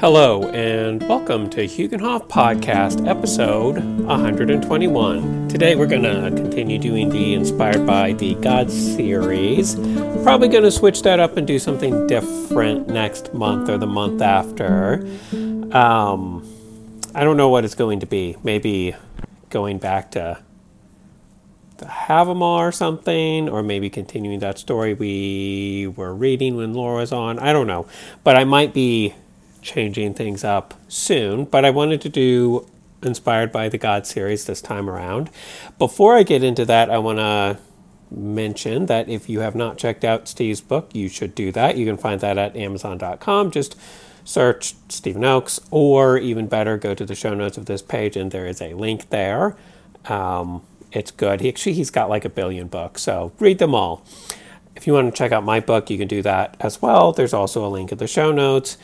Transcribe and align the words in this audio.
Hello, 0.00 0.48
and 0.48 1.06
welcome 1.06 1.50
to 1.50 1.66
Huginhof 1.66 2.26
Podcast, 2.26 3.06
episode 3.06 3.74
121. 3.74 5.48
Today 5.48 5.76
we're 5.76 5.86
going 5.86 6.04
to 6.04 6.30
continue 6.34 6.78
doing 6.78 7.10
the 7.10 7.34
Inspired 7.34 7.86
by 7.86 8.14
the 8.14 8.34
Gods 8.36 8.72
series. 8.72 9.74
Probably 10.22 10.48
going 10.48 10.64
to 10.64 10.70
switch 10.70 11.02
that 11.02 11.20
up 11.20 11.36
and 11.36 11.46
do 11.46 11.58
something 11.58 12.06
different 12.06 12.88
next 12.88 13.34
month 13.34 13.68
or 13.68 13.76
the 13.76 13.86
month 13.86 14.22
after. 14.22 15.06
Um, 15.70 16.50
I 17.14 17.22
don't 17.22 17.36
know 17.36 17.50
what 17.50 17.66
it's 17.66 17.74
going 17.74 18.00
to 18.00 18.06
be. 18.06 18.36
Maybe 18.42 18.96
going 19.50 19.76
back 19.76 20.12
to 20.12 20.38
the 21.76 21.84
Havamal 21.84 22.40
or 22.40 22.72
something, 22.72 23.50
or 23.50 23.62
maybe 23.62 23.90
continuing 23.90 24.38
that 24.38 24.58
story 24.58 24.94
we 24.94 25.92
were 25.94 26.14
reading 26.14 26.56
when 26.56 26.72
Laura 26.72 27.00
was 27.00 27.12
on. 27.12 27.38
I 27.38 27.52
don't 27.52 27.66
know. 27.66 27.86
But 28.24 28.38
I 28.38 28.44
might 28.44 28.72
be 28.72 29.14
changing 29.62 30.14
things 30.14 30.44
up 30.44 30.74
soon, 30.88 31.44
but 31.44 31.64
I 31.64 31.70
wanted 31.70 32.00
to 32.02 32.08
do 32.08 32.66
inspired 33.02 33.50
by 33.50 33.68
the 33.68 33.78
God 33.78 34.06
series 34.06 34.44
this 34.44 34.60
time 34.60 34.88
around. 34.88 35.30
Before 35.78 36.16
I 36.16 36.22
get 36.22 36.42
into 36.42 36.64
that, 36.66 36.90
I 36.90 36.98
want 36.98 37.18
to 37.18 37.58
mention 38.10 38.86
that 38.86 39.08
if 39.08 39.28
you 39.28 39.40
have 39.40 39.54
not 39.54 39.78
checked 39.78 40.04
out 40.04 40.28
Steve's 40.28 40.60
book, 40.60 40.90
you 40.94 41.08
should 41.08 41.34
do 41.34 41.52
that. 41.52 41.76
You 41.76 41.86
can 41.86 41.96
find 41.96 42.20
that 42.20 42.38
at 42.38 42.56
amazon.com. 42.56 43.50
Just 43.50 43.76
search 44.24 44.74
Stephen 44.88 45.24
Oakes, 45.24 45.60
or 45.70 46.18
even 46.18 46.46
better, 46.46 46.76
go 46.76 46.94
to 46.94 47.04
the 47.04 47.14
show 47.14 47.34
notes 47.34 47.56
of 47.56 47.66
this 47.66 47.82
page, 47.82 48.16
and 48.16 48.30
there 48.30 48.46
is 48.46 48.60
a 48.60 48.74
link 48.74 49.08
there. 49.10 49.56
Um, 50.06 50.62
it's 50.92 51.10
good. 51.10 51.40
He 51.40 51.48
actually 51.48 51.74
he's 51.74 51.90
got 51.90 52.08
like 52.08 52.24
a 52.24 52.28
billion 52.28 52.66
books, 52.66 53.02
so 53.02 53.32
read 53.38 53.58
them 53.58 53.74
all. 53.74 54.04
If 54.76 54.86
you 54.86 54.92
want 54.92 55.12
to 55.12 55.16
check 55.16 55.32
out 55.32 55.44
my 55.44 55.60
book, 55.60 55.90
you 55.90 55.98
can 55.98 56.08
do 56.08 56.22
that 56.22 56.56
as 56.60 56.80
well. 56.80 57.12
There's 57.12 57.34
also 57.34 57.66
a 57.66 57.68
link 57.68 57.92
in 57.92 57.98
the 57.98 58.06
show 58.06 58.32
notes. 58.32 58.78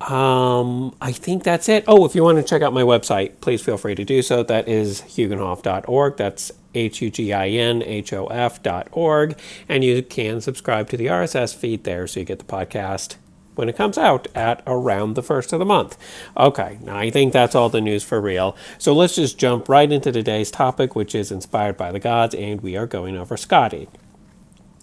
Um, 0.00 0.94
I 1.00 1.12
think 1.12 1.42
that's 1.42 1.68
it. 1.68 1.84
Oh, 1.88 2.04
if 2.04 2.14
you 2.14 2.22
want 2.22 2.38
to 2.38 2.44
check 2.44 2.62
out 2.62 2.72
my 2.72 2.82
website, 2.82 3.40
please 3.40 3.62
feel 3.62 3.78
free 3.78 3.94
to 3.94 4.04
do 4.04 4.20
so. 4.22 4.42
That 4.42 4.68
is 4.68 5.02
huginhof.org. 5.02 6.16
That's 6.16 6.52
H 6.74 7.00
U 7.00 7.10
G 7.10 7.32
I 7.32 7.48
N 7.48 7.82
H 7.82 8.12
O 8.12 8.26
F.org. 8.26 9.38
And 9.68 9.82
you 9.82 10.02
can 10.02 10.40
subscribe 10.40 10.90
to 10.90 10.96
the 10.96 11.06
RSS 11.06 11.54
feed 11.54 11.84
there 11.84 12.06
so 12.06 12.20
you 12.20 12.26
get 12.26 12.38
the 12.38 12.44
podcast 12.44 13.16
when 13.54 13.70
it 13.70 13.76
comes 13.76 13.96
out 13.96 14.28
at 14.34 14.62
around 14.66 15.14
the 15.14 15.22
first 15.22 15.52
of 15.54 15.58
the 15.58 15.64
month. 15.64 15.96
Okay, 16.36 16.78
now 16.82 16.98
I 16.98 17.10
think 17.10 17.32
that's 17.32 17.54
all 17.54 17.70
the 17.70 17.80
news 17.80 18.04
for 18.04 18.20
real. 18.20 18.54
So 18.76 18.92
let's 18.92 19.16
just 19.16 19.38
jump 19.38 19.66
right 19.66 19.90
into 19.90 20.12
today's 20.12 20.50
topic, 20.50 20.94
which 20.94 21.14
is 21.14 21.32
inspired 21.32 21.78
by 21.78 21.90
the 21.90 21.98
gods, 21.98 22.34
and 22.34 22.60
we 22.60 22.76
are 22.76 22.86
going 22.86 23.16
over 23.16 23.36
Skadi. 23.36 23.88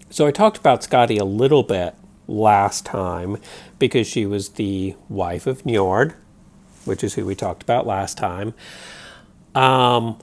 So 0.10 0.26
I 0.26 0.32
talked 0.32 0.58
about 0.58 0.82
Skadi 0.82 1.20
a 1.20 1.24
little 1.24 1.64
bit 1.64 1.96
last 2.28 2.86
time 2.86 3.38
because 3.80 4.08
she 4.08 4.26
was 4.26 4.50
the 4.50 4.96
wife 5.10 5.48
of 5.48 5.64
Njord, 5.64 6.14
which 6.86 7.04
is 7.04 7.16
who 7.16 7.26
we 7.26 7.36
talked 7.36 7.64
about 7.64 7.86
last 7.86 8.18
time. 8.18 8.54
Um, 9.56 10.18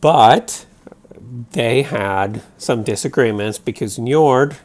but 0.00 0.66
they 1.52 1.82
had 1.82 2.42
some 2.56 2.82
disagreements 2.82 3.58
because 3.58 3.98
Njord, 3.98 4.56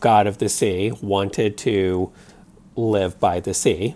god 0.00 0.26
of 0.26 0.38
the 0.38 0.48
sea, 0.48 0.92
wanted 1.00 1.56
to 1.58 2.12
live 2.76 3.18
by 3.20 3.40
the 3.40 3.54
sea. 3.54 3.94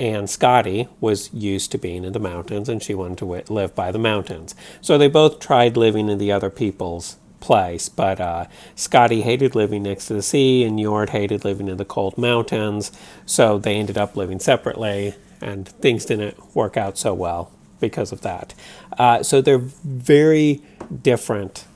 And 0.00 0.26
Skadi 0.26 0.88
was 1.00 1.32
used 1.32 1.70
to 1.72 1.78
being 1.78 2.04
in 2.04 2.12
the 2.12 2.18
mountains 2.18 2.68
and 2.68 2.82
she 2.82 2.94
wanted 2.94 3.18
to 3.18 3.52
live 3.52 3.74
by 3.74 3.92
the 3.92 3.98
mountains. 3.98 4.54
So 4.80 4.98
they 4.98 5.08
both 5.08 5.38
tried 5.38 5.76
living 5.76 6.08
in 6.08 6.18
the 6.18 6.32
other 6.32 6.50
people's 6.50 7.16
place. 7.44 7.90
But 7.90 8.20
uh, 8.20 8.46
Skadi 8.74 9.22
hated 9.22 9.54
living 9.54 9.82
next 9.82 10.06
to 10.06 10.14
the 10.14 10.22
sea, 10.22 10.64
and 10.64 10.78
Njord 10.78 11.10
hated 11.10 11.44
living 11.44 11.68
in 11.68 11.76
the 11.76 11.84
cold 11.84 12.16
mountains. 12.16 12.90
So 13.26 13.58
they 13.58 13.76
ended 13.76 13.98
up 13.98 14.16
living 14.16 14.40
separately, 14.40 15.14
and 15.42 15.68
things 15.68 16.06
didn't 16.06 16.56
work 16.56 16.76
out 16.78 16.96
so 16.96 17.12
well 17.12 17.52
because 17.80 18.12
of 18.12 18.22
that. 18.22 18.54
Uh, 18.98 19.22
so 19.22 19.42
they're 19.42 19.58
very 19.58 20.62
different 21.02 21.66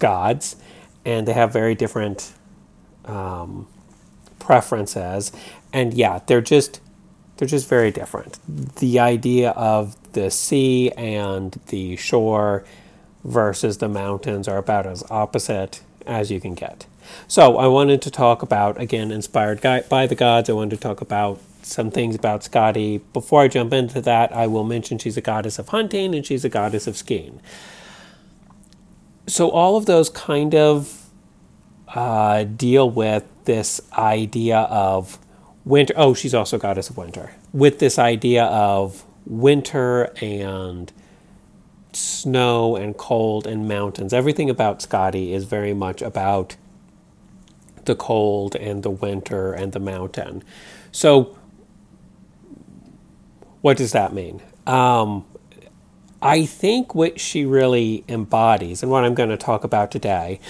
gods, 0.00 0.56
and 1.04 1.28
they 1.28 1.32
have 1.32 1.52
very 1.52 1.76
different 1.76 2.32
um, 3.04 3.68
preferences. 4.40 5.30
And 5.72 5.94
yeah, 5.94 6.20
they're 6.26 6.40
just 6.40 6.80
they're 7.36 7.46
just 7.46 7.68
very 7.68 7.92
different. 7.92 8.40
The 8.76 8.98
idea 8.98 9.50
of 9.50 9.94
the 10.14 10.30
sea 10.30 10.90
and 10.92 11.52
the 11.68 11.94
shore 11.96 12.64
versus 13.26 13.78
the 13.78 13.88
mountains 13.88 14.46
are 14.48 14.56
about 14.56 14.86
as 14.86 15.02
opposite 15.10 15.82
as 16.06 16.30
you 16.30 16.40
can 16.40 16.54
get. 16.54 16.86
So 17.28 17.58
I 17.58 17.66
wanted 17.66 18.00
to 18.02 18.10
talk 18.10 18.42
about, 18.42 18.80
again, 18.80 19.10
inspired 19.10 19.60
by 19.60 20.06
the 20.06 20.14
gods. 20.14 20.48
I 20.48 20.52
wanted 20.52 20.76
to 20.76 20.82
talk 20.82 21.00
about 21.00 21.40
some 21.62 21.90
things 21.90 22.14
about 22.14 22.42
Skadi. 22.42 23.00
Before 23.12 23.42
I 23.42 23.48
jump 23.48 23.72
into 23.72 24.00
that, 24.00 24.32
I 24.32 24.46
will 24.46 24.64
mention 24.64 24.98
she's 24.98 25.16
a 25.16 25.20
goddess 25.20 25.58
of 25.58 25.68
hunting 25.68 26.14
and 26.14 26.24
she's 26.24 26.44
a 26.44 26.48
goddess 26.48 26.86
of 26.86 26.96
skiing. 26.96 27.40
So 29.26 29.50
all 29.50 29.76
of 29.76 29.86
those 29.86 30.08
kind 30.08 30.54
of 30.54 31.08
uh, 31.88 32.44
deal 32.44 32.88
with 32.88 33.24
this 33.44 33.80
idea 33.92 34.58
of 34.58 35.18
winter. 35.64 35.94
Oh, 35.96 36.14
she's 36.14 36.34
also 36.34 36.58
goddess 36.58 36.90
of 36.90 36.96
winter. 36.96 37.32
With 37.52 37.80
this 37.80 37.98
idea 37.98 38.44
of 38.44 39.04
winter 39.24 40.12
and 40.20 40.92
snow 41.96 42.76
and 42.76 42.96
cold 42.96 43.46
and 43.46 43.66
mountains. 43.66 44.12
Everything 44.12 44.50
about 44.50 44.80
Skadi 44.80 45.32
is 45.32 45.44
very 45.44 45.74
much 45.74 46.02
about 46.02 46.56
the 47.84 47.94
cold 47.94 48.54
and 48.56 48.82
the 48.82 48.90
winter 48.90 49.52
and 49.52 49.72
the 49.72 49.80
mountain. 49.80 50.42
So, 50.92 51.36
what 53.60 53.76
does 53.76 53.92
that 53.92 54.12
mean? 54.12 54.42
Um, 54.66 55.24
I 56.20 56.44
think 56.46 56.94
what 56.94 57.20
she 57.20 57.44
really 57.44 58.04
embodies, 58.08 58.82
and 58.82 58.90
what 58.90 59.04
I'm 59.04 59.14
going 59.14 59.28
to 59.28 59.36
talk 59.36 59.64
about 59.64 59.90
today, 59.90 60.40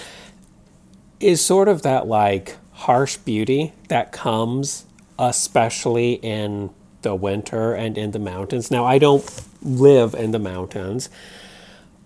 is 1.19 1.43
sort 1.43 1.67
of 1.67 1.81
that 1.83 2.07
like 2.07 2.57
harsh 2.71 3.17
beauty 3.17 3.73
that 3.89 4.11
comes 4.11 4.85
especially 5.19 6.13
in 6.13 6.69
the 7.01 7.15
winter 7.15 7.73
and 7.73 7.97
in 7.97 8.11
the 8.11 8.19
mountains. 8.19 8.69
Now, 8.69 8.85
I 8.85 8.99
don't 8.99 9.23
live 9.67 10.13
in 10.13 10.31
the 10.31 10.39
mountains. 10.39 11.09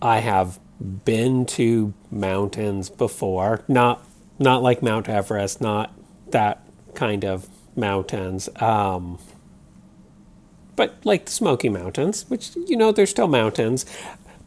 I 0.01 0.19
have 0.19 0.59
been 1.05 1.45
to 1.45 1.93
mountains 2.09 2.89
before, 2.89 3.63
not 3.67 4.03
not 4.39 4.63
like 4.63 4.81
Mount 4.81 5.07
Everest, 5.07 5.61
not 5.61 5.93
that 6.31 6.65
kind 6.95 7.23
of 7.23 7.47
mountains, 7.75 8.49
um, 8.59 9.19
but 10.75 10.95
like 11.03 11.25
the 11.25 11.31
Smoky 11.31 11.69
Mountains, 11.69 12.25
which 12.27 12.55
you 12.55 12.75
know 12.75 12.91
they're 12.91 13.05
still 13.05 13.27
mountains. 13.27 13.85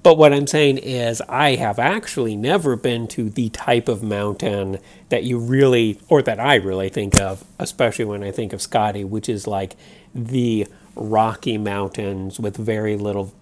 But 0.03 0.19
what 0.19 0.35
I'm 0.35 0.47
saying 0.47 0.79
is, 0.79 1.23
I 1.31 1.55
have 1.55 1.79
actually 1.79 2.37
never 2.37 2.77
been 2.77 3.09
to 3.09 3.31
the 3.31 3.49
type 3.49 3.89
of 3.89 4.03
mountain 4.03 4.79
that 5.09 5.25
you 5.25 5.39
really, 5.39 5.99
or 6.11 6.21
that 6.21 6.39
I 6.39 6.57
really 6.57 6.91
think 6.91 7.19
of, 7.19 7.43
especially 7.59 8.05
when 8.05 8.23
I 8.23 8.31
think 8.31 8.53
of 8.53 8.61
Skadi, 8.61 9.09
which 9.09 9.31
is 9.31 9.47
like 9.47 9.77
the 10.15 10.67
Rocky 10.95 11.59
Mountains 11.59 12.39
with 12.39 12.57
very 12.57 12.97
little 12.97 13.35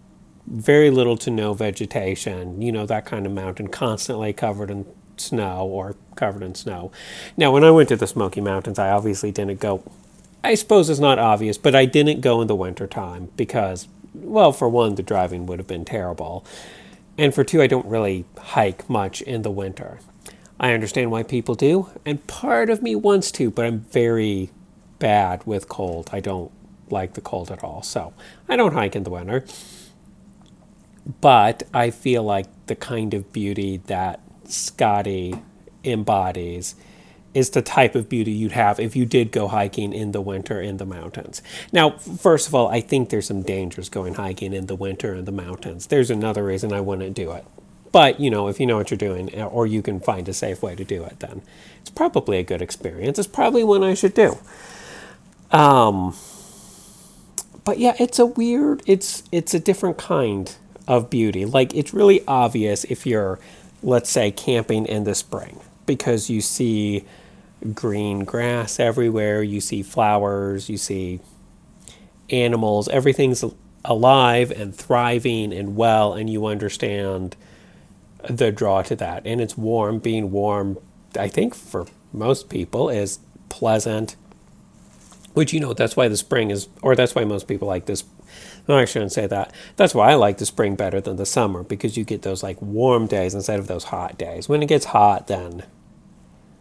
very 0.46 0.90
little 0.90 1.16
to 1.16 1.30
no 1.30 1.54
vegetation, 1.54 2.60
you 2.60 2.72
know, 2.72 2.84
that 2.86 3.06
kind 3.06 3.26
of 3.26 3.32
mountain, 3.32 3.68
constantly 3.68 4.32
covered 4.32 4.70
in 4.70 4.84
snow 5.16 5.66
or 5.66 5.94
covered 6.16 6.42
in 6.42 6.54
snow. 6.54 6.90
Now, 7.36 7.52
when 7.52 7.64
I 7.64 7.70
went 7.70 7.88
to 7.90 7.96
the 7.96 8.06
Smoky 8.06 8.40
Mountains, 8.40 8.78
I 8.78 8.90
obviously 8.90 9.30
didn't 9.30 9.60
go, 9.60 9.84
I 10.42 10.54
suppose 10.54 10.90
it's 10.90 11.00
not 11.00 11.18
obvious, 11.18 11.58
but 11.58 11.74
I 11.74 11.84
didn't 11.84 12.20
go 12.20 12.40
in 12.40 12.48
the 12.48 12.56
wintertime 12.56 13.30
because, 13.36 13.86
well, 14.14 14.52
for 14.52 14.68
one, 14.68 14.96
the 14.96 15.02
driving 15.02 15.46
would 15.46 15.58
have 15.58 15.68
been 15.68 15.84
terrible. 15.84 16.44
And 17.16 17.34
for 17.34 17.44
two, 17.44 17.62
I 17.62 17.66
don't 17.66 17.86
really 17.86 18.24
hike 18.38 18.88
much 18.90 19.22
in 19.22 19.42
the 19.42 19.50
winter. 19.50 20.00
I 20.58 20.72
understand 20.72 21.10
why 21.10 21.22
people 21.22 21.54
do, 21.54 21.90
and 22.04 22.26
part 22.26 22.70
of 22.70 22.82
me 22.82 22.94
wants 22.94 23.30
to, 23.32 23.50
but 23.50 23.64
I'm 23.64 23.80
very 23.80 24.50
bad 24.98 25.44
with 25.46 25.68
cold. 25.68 26.10
I 26.12 26.20
don't 26.20 26.52
like 26.92 27.14
the 27.14 27.20
cold 27.20 27.50
at 27.50 27.64
all. 27.64 27.82
So 27.82 28.12
I 28.48 28.56
don't 28.56 28.74
hike 28.74 28.94
in 28.94 29.04
the 29.04 29.10
winter. 29.10 29.44
But 31.20 31.64
I 31.74 31.90
feel 31.90 32.22
like 32.22 32.46
the 32.66 32.76
kind 32.76 33.12
of 33.14 33.32
beauty 33.32 33.78
that 33.86 34.20
Skadi 34.44 35.42
embodies 35.82 36.76
is 37.34 37.50
the 37.50 37.62
type 37.62 37.94
of 37.94 38.08
beauty 38.08 38.30
you'd 38.30 38.52
have 38.52 38.78
if 38.78 38.94
you 38.94 39.04
did 39.06 39.32
go 39.32 39.48
hiking 39.48 39.92
in 39.92 40.12
the 40.12 40.20
winter 40.20 40.60
in 40.60 40.76
the 40.76 40.84
mountains. 40.84 41.42
Now, 41.72 41.90
first 41.90 42.46
of 42.46 42.54
all, 42.54 42.68
I 42.68 42.80
think 42.80 43.08
there's 43.08 43.26
some 43.26 43.42
dangers 43.42 43.88
going 43.88 44.14
hiking 44.14 44.52
in 44.52 44.66
the 44.66 44.74
winter 44.76 45.14
in 45.14 45.24
the 45.24 45.32
mountains. 45.32 45.86
There's 45.86 46.10
another 46.10 46.44
reason 46.44 46.72
I 46.72 46.82
wouldn't 46.82 47.14
do 47.14 47.32
it. 47.32 47.44
But, 47.90 48.20
you 48.20 48.30
know, 48.30 48.48
if 48.48 48.60
you 48.60 48.66
know 48.66 48.76
what 48.76 48.90
you're 48.90 48.98
doing 48.98 49.42
or 49.42 49.66
you 49.66 49.82
can 49.82 50.00
find 50.00 50.28
a 50.28 50.32
safe 50.32 50.62
way 50.62 50.74
to 50.74 50.84
do 50.84 51.02
it, 51.04 51.20
then 51.20 51.42
it's 51.80 51.90
probably 51.90 52.38
a 52.38 52.42
good 52.42 52.62
experience. 52.62 53.18
It's 53.18 53.28
probably 53.28 53.64
one 53.64 53.82
I 53.82 53.94
should 53.94 54.14
do. 54.14 54.38
Um, 55.50 56.14
but 57.64 57.78
yeah, 57.78 57.94
it's 57.98 58.18
a 58.18 58.26
weird, 58.26 58.82
it's 58.86 59.22
it's 59.32 59.54
a 59.54 59.60
different 59.60 59.98
kind 59.98 60.54
of 60.88 61.10
beauty. 61.10 61.44
Like 61.44 61.74
it's 61.74 61.94
really 61.94 62.22
obvious 62.26 62.84
if 62.84 63.06
you're, 63.06 63.38
let's 63.82 64.10
say, 64.10 64.30
camping 64.30 64.86
in 64.86 65.04
the 65.04 65.14
spring 65.14 65.60
because 65.86 66.30
you 66.30 66.40
see 66.40 67.04
green 67.74 68.24
grass 68.24 68.80
everywhere, 68.80 69.42
you 69.42 69.60
see 69.60 69.82
flowers, 69.82 70.68
you 70.68 70.76
see 70.76 71.20
animals, 72.30 72.88
everything's 72.88 73.44
alive 73.84 74.50
and 74.50 74.74
thriving 74.74 75.52
and 75.52 75.76
well, 75.76 76.14
and 76.14 76.30
you 76.30 76.46
understand 76.46 77.36
the 78.28 78.50
draw 78.52 78.82
to 78.82 78.96
that. 78.96 79.26
And 79.26 79.40
it's 79.40 79.56
warm, 79.56 79.98
being 79.98 80.30
warm, 80.30 80.78
I 81.18 81.28
think 81.28 81.54
for 81.54 81.86
most 82.12 82.48
people 82.48 82.88
is 82.88 83.18
pleasant, 83.48 84.16
which, 85.34 85.52
you 85.52 85.60
know, 85.60 85.72
that's 85.72 85.96
why 85.96 86.08
the 86.08 86.16
spring 86.16 86.50
is, 86.50 86.68
or 86.82 86.94
that's 86.94 87.14
why 87.14 87.24
most 87.24 87.48
people 87.48 87.68
like 87.68 87.86
this. 87.86 88.04
No, 88.68 88.76
I 88.76 88.84
shouldn't 88.84 89.12
say 89.12 89.26
that. 89.26 89.52
That's 89.76 89.94
why 89.94 90.12
I 90.12 90.14
like 90.14 90.38
the 90.38 90.46
spring 90.46 90.76
better 90.76 91.00
than 91.00 91.16
the 91.16 91.26
summer 91.26 91.62
because 91.62 91.96
you 91.96 92.04
get 92.04 92.22
those 92.22 92.42
like 92.42 92.60
warm 92.62 93.06
days 93.06 93.34
instead 93.34 93.58
of 93.58 93.66
those 93.66 93.84
hot 93.84 94.18
days. 94.18 94.48
When 94.48 94.62
it 94.62 94.66
gets 94.66 94.86
hot, 94.86 95.26
then 95.26 95.64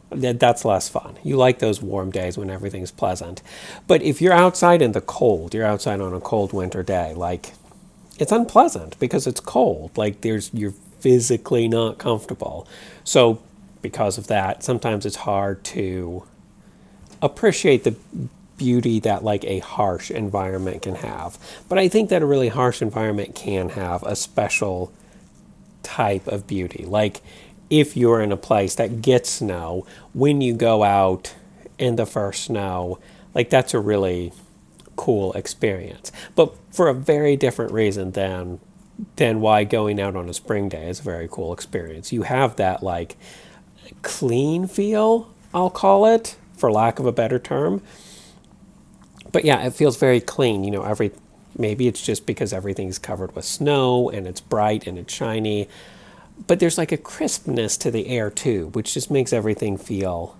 that's 0.09 0.65
less 0.65 0.89
fun. 0.89 1.17
You 1.23 1.37
like 1.37 1.59
those 1.59 1.81
warm 1.81 2.11
days 2.11 2.37
when 2.37 2.49
everything's 2.49 2.91
pleasant. 2.91 3.41
But 3.87 4.01
if 4.01 4.21
you're 4.21 4.33
outside 4.33 4.81
in 4.81 4.91
the 4.91 5.01
cold, 5.01 5.53
you're 5.53 5.65
outside 5.65 6.01
on 6.01 6.13
a 6.13 6.19
cold 6.19 6.53
winter 6.53 6.83
day, 6.83 7.13
like 7.13 7.53
it's 8.19 8.31
unpleasant 8.31 8.99
because 8.99 9.25
it's 9.25 9.39
cold. 9.39 9.97
Like 9.97 10.21
there's 10.21 10.53
you're 10.53 10.73
physically 10.99 11.67
not 11.67 11.97
comfortable. 11.97 12.67
So 13.03 13.41
because 13.81 14.17
of 14.17 14.27
that, 14.27 14.63
sometimes 14.63 15.05
it's 15.05 15.17
hard 15.17 15.63
to 15.65 16.23
appreciate 17.21 17.83
the 17.83 17.95
beauty 18.61 18.99
that 18.99 19.23
like 19.23 19.43
a 19.45 19.57
harsh 19.59 20.11
environment 20.11 20.83
can 20.83 20.93
have. 20.93 21.39
But 21.67 21.79
I 21.79 21.87
think 21.87 22.09
that 22.11 22.21
a 22.21 22.27
really 22.27 22.49
harsh 22.49 22.79
environment 22.79 23.33
can 23.33 23.69
have 23.69 24.03
a 24.03 24.15
special 24.15 24.93
type 25.81 26.27
of 26.27 26.45
beauty. 26.45 26.85
Like 26.85 27.21
if 27.71 27.97
you're 27.97 28.21
in 28.21 28.31
a 28.31 28.37
place 28.37 28.75
that 28.75 29.01
gets 29.01 29.31
snow, 29.31 29.83
when 30.13 30.41
you 30.41 30.53
go 30.53 30.83
out 30.83 31.33
in 31.79 31.95
the 31.95 32.05
first 32.05 32.43
snow, 32.43 32.99
like 33.33 33.49
that's 33.49 33.73
a 33.73 33.79
really 33.79 34.31
cool 34.95 35.33
experience. 35.33 36.11
But 36.35 36.53
for 36.71 36.87
a 36.87 36.93
very 36.93 37.35
different 37.35 37.71
reason 37.71 38.11
than 38.11 38.59
than 39.15 39.41
why 39.41 39.63
going 39.63 39.99
out 39.99 40.15
on 40.15 40.29
a 40.29 40.33
spring 40.35 40.69
day 40.69 40.87
is 40.87 40.99
a 40.99 41.03
very 41.03 41.27
cool 41.31 41.51
experience. 41.51 42.13
You 42.13 42.21
have 42.21 42.57
that 42.57 42.83
like 42.83 43.17
clean 44.03 44.67
feel, 44.67 45.33
I'll 45.51 45.71
call 45.71 46.05
it, 46.05 46.35
for 46.55 46.71
lack 46.71 46.99
of 46.99 47.07
a 47.07 47.11
better 47.11 47.39
term. 47.39 47.81
But 49.31 49.45
yeah, 49.45 49.63
it 49.65 49.73
feels 49.73 49.97
very 49.97 50.19
clean. 50.19 50.63
You 50.63 50.71
know, 50.71 50.83
every 50.83 51.11
maybe 51.57 51.87
it's 51.87 52.01
just 52.01 52.25
because 52.25 52.53
everything's 52.53 52.97
covered 52.97 53.35
with 53.35 53.45
snow 53.45 54.09
and 54.09 54.25
it's 54.27 54.39
bright 54.41 54.87
and 54.87 54.97
it's 54.97 55.13
shiny 55.13 55.67
but 56.47 56.59
there's 56.59 56.77
like 56.77 56.91
a 56.91 56.97
crispness 56.97 57.77
to 57.77 57.91
the 57.91 58.07
air 58.07 58.29
too, 58.29 58.67
which 58.69 58.93
just 58.93 59.11
makes 59.11 59.33
everything 59.33 59.77
feel 59.77 60.35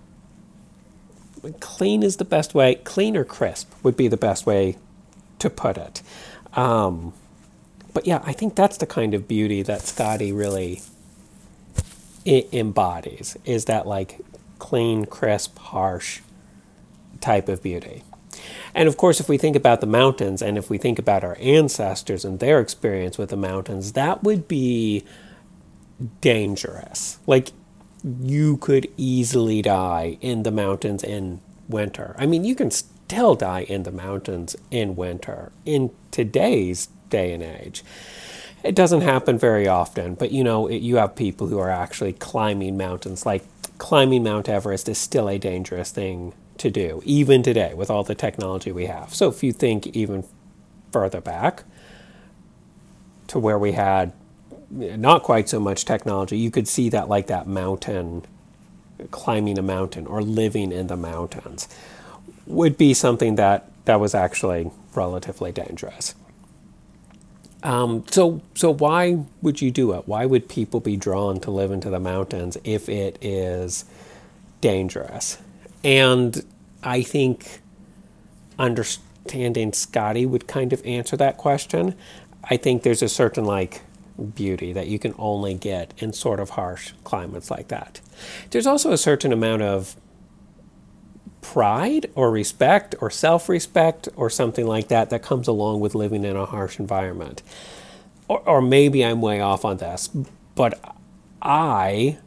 clean 1.60 2.02
is 2.02 2.16
the 2.18 2.24
best 2.24 2.54
way. 2.54 2.76
Clean 2.76 3.16
or 3.16 3.24
crisp 3.24 3.72
would 3.82 3.96
be 3.96 4.08
the 4.08 4.16
best 4.16 4.46
way 4.46 4.76
to 5.40 5.50
put 5.50 5.76
it. 5.76 6.02
Um, 6.54 7.12
but 7.92 8.06
yeah, 8.06 8.22
I 8.24 8.32
think 8.32 8.54
that's 8.54 8.76
the 8.76 8.86
kind 8.86 9.12
of 9.14 9.26
beauty 9.26 9.62
that 9.62 9.80
Skadi 9.80 10.36
really 10.36 10.82
I- 12.26 12.46
embodies. 12.52 13.36
Is 13.44 13.64
that 13.66 13.86
like 13.86 14.20
clean, 14.58 15.04
crisp, 15.04 15.58
harsh 15.58 16.20
type 17.20 17.48
of 17.48 17.62
beauty. 17.62 18.04
And 18.74 18.88
of 18.88 18.96
course, 18.96 19.20
if 19.20 19.28
we 19.28 19.38
think 19.38 19.56
about 19.56 19.80
the 19.80 19.86
mountains 19.86 20.42
and 20.42 20.56
if 20.56 20.70
we 20.70 20.78
think 20.78 20.98
about 20.98 21.24
our 21.24 21.36
ancestors 21.40 22.24
and 22.24 22.38
their 22.38 22.60
experience 22.60 23.18
with 23.18 23.30
the 23.30 23.36
mountains, 23.36 23.92
that 23.92 24.22
would 24.22 24.48
be 24.48 25.04
dangerous. 26.20 27.18
Like 27.26 27.52
you 28.04 28.56
could 28.56 28.88
easily 28.96 29.62
die 29.62 30.18
in 30.20 30.42
the 30.42 30.50
mountains 30.50 31.04
in 31.04 31.40
winter. 31.68 32.14
I 32.18 32.26
mean, 32.26 32.44
you 32.44 32.54
can 32.54 32.70
still 32.70 33.34
die 33.34 33.62
in 33.62 33.84
the 33.84 33.92
mountains 33.92 34.56
in 34.70 34.96
winter 34.96 35.52
in 35.64 35.90
today's 36.10 36.88
day 37.10 37.32
and 37.32 37.42
age. 37.42 37.84
It 38.64 38.74
doesn't 38.74 39.00
happen 39.02 39.38
very 39.38 39.66
often, 39.66 40.14
but 40.14 40.30
you 40.32 40.44
know, 40.44 40.66
it, 40.66 40.78
you 40.78 40.96
have 40.96 41.16
people 41.16 41.48
who 41.48 41.58
are 41.58 41.70
actually 41.70 42.12
climbing 42.12 42.76
mountains. 42.76 43.26
Like 43.26 43.44
climbing 43.78 44.22
Mount 44.22 44.48
Everest 44.48 44.88
is 44.88 44.98
still 44.98 45.28
a 45.28 45.38
dangerous 45.38 45.90
thing 45.90 46.32
to 46.58 46.70
do, 46.70 47.02
even 47.04 47.42
today 47.42 47.74
with 47.74 47.90
all 47.90 48.04
the 48.04 48.14
technology 48.14 48.72
we 48.72 48.86
have. 48.86 49.14
So 49.14 49.28
if 49.28 49.42
you 49.42 49.52
think 49.52 49.86
even 49.88 50.24
further 50.92 51.20
back 51.20 51.64
to 53.28 53.38
where 53.38 53.58
we 53.58 53.72
had 53.72 54.12
not 54.70 55.22
quite 55.22 55.48
so 55.48 55.60
much 55.60 55.84
technology, 55.84 56.38
you 56.38 56.50
could 56.50 56.68
see 56.68 56.88
that 56.90 57.08
like 57.08 57.26
that 57.26 57.46
mountain, 57.46 58.24
climbing 59.10 59.58
a 59.58 59.62
mountain 59.62 60.06
or 60.06 60.22
living 60.22 60.72
in 60.72 60.86
the 60.86 60.96
mountains 60.96 61.68
would 62.46 62.76
be 62.76 62.94
something 62.94 63.36
that, 63.36 63.70
that 63.84 64.00
was 64.00 64.14
actually 64.14 64.70
relatively 64.94 65.52
dangerous. 65.52 66.14
Um, 67.62 68.04
so, 68.10 68.42
so 68.54 68.72
why 68.72 69.24
would 69.40 69.62
you 69.62 69.70
do 69.70 69.92
it? 69.92 70.08
Why 70.08 70.26
would 70.26 70.48
people 70.48 70.80
be 70.80 70.96
drawn 70.96 71.38
to 71.40 71.50
live 71.50 71.70
into 71.70 71.90
the 71.90 72.00
mountains 72.00 72.56
if 72.64 72.88
it 72.88 73.18
is 73.22 73.84
dangerous? 74.60 75.38
And 75.84 76.44
I 76.82 77.02
think 77.02 77.60
understanding 78.58 79.72
Skadi 79.72 80.28
would 80.28 80.46
kind 80.46 80.72
of 80.72 80.84
answer 80.84 81.16
that 81.16 81.36
question. 81.36 81.94
I 82.44 82.56
think 82.56 82.82
there's 82.82 83.02
a 83.02 83.08
certain 83.08 83.44
like 83.44 83.82
beauty 84.34 84.72
that 84.72 84.88
you 84.88 84.98
can 84.98 85.14
only 85.18 85.54
get 85.54 85.94
in 85.98 86.12
sort 86.12 86.40
of 86.40 86.50
harsh 86.50 86.92
climates 87.04 87.50
like 87.50 87.68
that. 87.68 88.00
There's 88.50 88.66
also 88.66 88.92
a 88.92 88.98
certain 88.98 89.32
amount 89.32 89.62
of 89.62 89.96
pride 91.40 92.10
or 92.14 92.30
respect 92.30 92.94
or 93.00 93.10
self 93.10 93.48
respect 93.48 94.08
or 94.16 94.30
something 94.30 94.66
like 94.66 94.88
that 94.88 95.10
that 95.10 95.22
comes 95.22 95.48
along 95.48 95.80
with 95.80 95.94
living 95.94 96.24
in 96.24 96.36
a 96.36 96.46
harsh 96.46 96.78
environment. 96.78 97.42
Or, 98.28 98.40
or 98.48 98.62
maybe 98.62 99.04
I'm 99.04 99.20
way 99.20 99.40
off 99.40 99.64
on 99.64 99.78
this, 99.78 100.08
but 100.54 100.96
I 101.40 102.18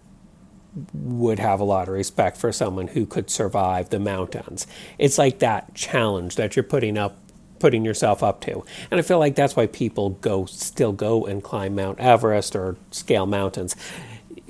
would 0.94 1.40
have 1.40 1.60
a 1.60 1.64
lot 1.64 1.88
of 1.88 1.94
respect 1.94 2.38
for 2.38 2.52
someone 2.52 2.88
who 2.88 3.06
could 3.06 3.30
survive 3.30 3.90
the 3.90 4.00
mountains. 4.00 4.68
It's 4.98 5.18
like 5.18 5.40
that 5.40 5.74
challenge 5.74 6.36
that 6.36 6.56
you're 6.56 6.64
putting 6.64 6.98
up 6.98 7.18
putting 7.60 7.86
yourself 7.86 8.22
up 8.22 8.42
to. 8.42 8.64
And 8.92 9.00
I 9.00 9.02
feel 9.02 9.18
like 9.18 9.36
that's 9.36 9.56
why 9.56 9.68
people 9.68 10.10
go 10.10 10.46
still 10.46 10.92
go 10.92 11.26
and 11.26 11.42
climb 11.42 11.76
Mount 11.76 12.00
Everest 12.00 12.56
or 12.56 12.76
scale 12.92 13.26
mountains. 13.26 13.76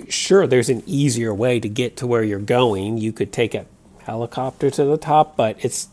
Sure, 0.10 0.48
there's 0.48 0.70
an 0.70 0.84
easier 0.86 1.34
way 1.34 1.60
to 1.60 1.70
get 1.70 1.98
to 1.98 2.08
where 2.08 2.24
you're 2.24 2.40
going. 2.40 2.98
You 2.98 3.14
could 3.14 3.32
take 3.32 3.54
a 3.54 3.68
helicopter 4.00 4.70
to 4.72 4.84
the 4.84 4.98
top, 4.98 5.38
but 5.38 5.64
it's 5.64 5.88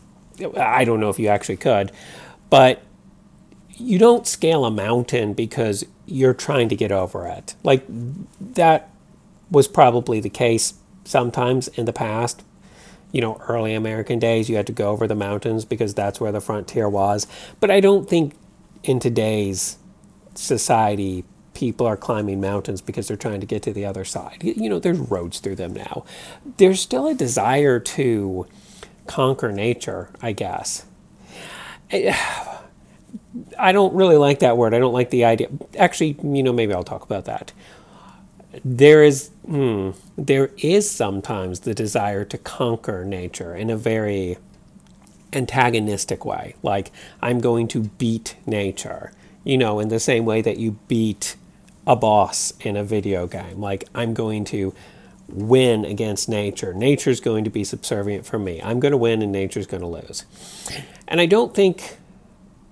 I 0.59 0.85
don't 0.85 1.01
know 1.01 1.11
if 1.11 1.19
you 1.19 1.29
actually 1.29 1.59
could. 1.59 1.93
But 2.51 2.83
you 3.71 3.99
don't 3.99 4.27
scale 4.27 4.65
a 4.65 4.71
mountain 4.71 5.35
because 5.35 5.85
you're 6.07 6.35
trying 6.35 6.69
to 6.71 6.77
get 6.77 6.93
over 6.93 7.27
it. 7.27 7.55
Like 7.63 7.85
that 8.55 8.91
was 9.53 9.69
probably 9.69 10.19
the 10.19 10.31
case 10.31 10.75
sometimes 11.05 11.69
in 11.69 11.85
the 11.85 11.93
past 11.93 12.43
you 13.13 13.21
know, 13.21 13.41
early 13.47 13.75
American 13.75 14.19
days, 14.19 14.49
you 14.49 14.57
had 14.57 14.67
to 14.67 14.73
go 14.73 14.91
over 14.91 15.07
the 15.07 15.15
mountains 15.15 15.65
because 15.65 15.95
that's 15.95 16.19
where 16.19 16.33
the 16.33 16.41
frontier 16.41 16.89
was. 16.89 17.27
But 17.61 17.71
I 17.71 17.79
don't 17.79 18.09
think 18.09 18.35
in 18.83 18.99
today's 18.99 19.77
society, 20.35 21.25
people 21.53 21.87
are 21.87 21.97
climbing 21.97 22.41
mountains 22.41 22.81
because 22.81 23.09
they're 23.09 23.17
trying 23.17 23.41
to 23.41 23.47
get 23.47 23.63
to 23.65 23.73
the 23.73 23.85
other 23.85 24.05
side. 24.05 24.43
You 24.43 24.71
know, 24.71 24.79
there's 24.79 24.99
roads 24.99 25.39
through 25.41 25.57
them 25.57 25.75
now. 25.75 26.05
There's 26.57 26.81
still 26.81 27.07
a 27.07 27.15
desire 27.15 27.79
to 27.79 28.47
conquer 29.07 29.53
nature, 29.53 30.09
I 30.23 30.33
guess. 30.33 30.87
I 33.59 33.73
don't 33.73 33.95
really 33.95 34.17
like 34.17 34.41
that 34.41 34.57
word. 34.57 34.75
I 34.75 34.79
don't 34.79 34.93
like 34.93 35.11
the 35.11 35.25
idea. 35.25 35.49
Actually, 35.79 36.17
you 36.23 36.43
know, 36.43 36.53
maybe 36.53 36.73
I'll 36.73 36.83
talk 36.83 37.03
about 37.03 37.27
that 37.27 37.53
there 38.65 39.03
is 39.03 39.31
hmm, 39.47 39.91
there 40.17 40.51
is 40.59 40.91
sometimes 40.91 41.61
the 41.61 41.75
desire 41.75 42.25
to 42.25 42.39
conquer 42.39 43.05
nature 43.05 43.55
in 43.55 43.71
a 43.71 43.77
very 43.77 44.39
antagonistic 45.33 46.25
way 46.27 46.55
like 46.63 46.91
i'm 47.23 47.41
going 47.41 47.67
to 47.67 47.85
beat 47.85 48.37
nature 48.45 49.13
you 49.45 49.57
know 49.57 49.81
in 49.81 49.89
the 49.89 49.99
same 49.99 50.27
way 50.27 50.43
that 50.43 50.59
you 50.59 50.73
beat 50.89 51.37
a 51.87 51.97
boss 51.97 52.53
in 52.61 52.77
a 52.77 52.85
video 52.85 53.27
game 53.27 53.59
like 53.59 53.85
i'm 53.95 54.13
going 54.13 54.45
to 54.45 54.75
win 55.29 55.85
against 55.85 56.29
nature. 56.29 56.75
Nature's 56.75 57.21
going 57.21 57.45
to 57.45 57.51
be 57.51 57.65
subservient 57.65 58.27
for 58.27 58.39
me. 58.39 58.61
I'm 58.63 58.81
going 58.81 58.93
to 58.93 58.99
win 58.99 59.23
and 59.23 59.33
nature's 59.33 59.67
going 59.67 59.81
to 59.81 59.87
lose. 59.87 60.25
And 61.09 61.21
i 61.21 61.27
don't 61.27 61.55
think 61.55 61.99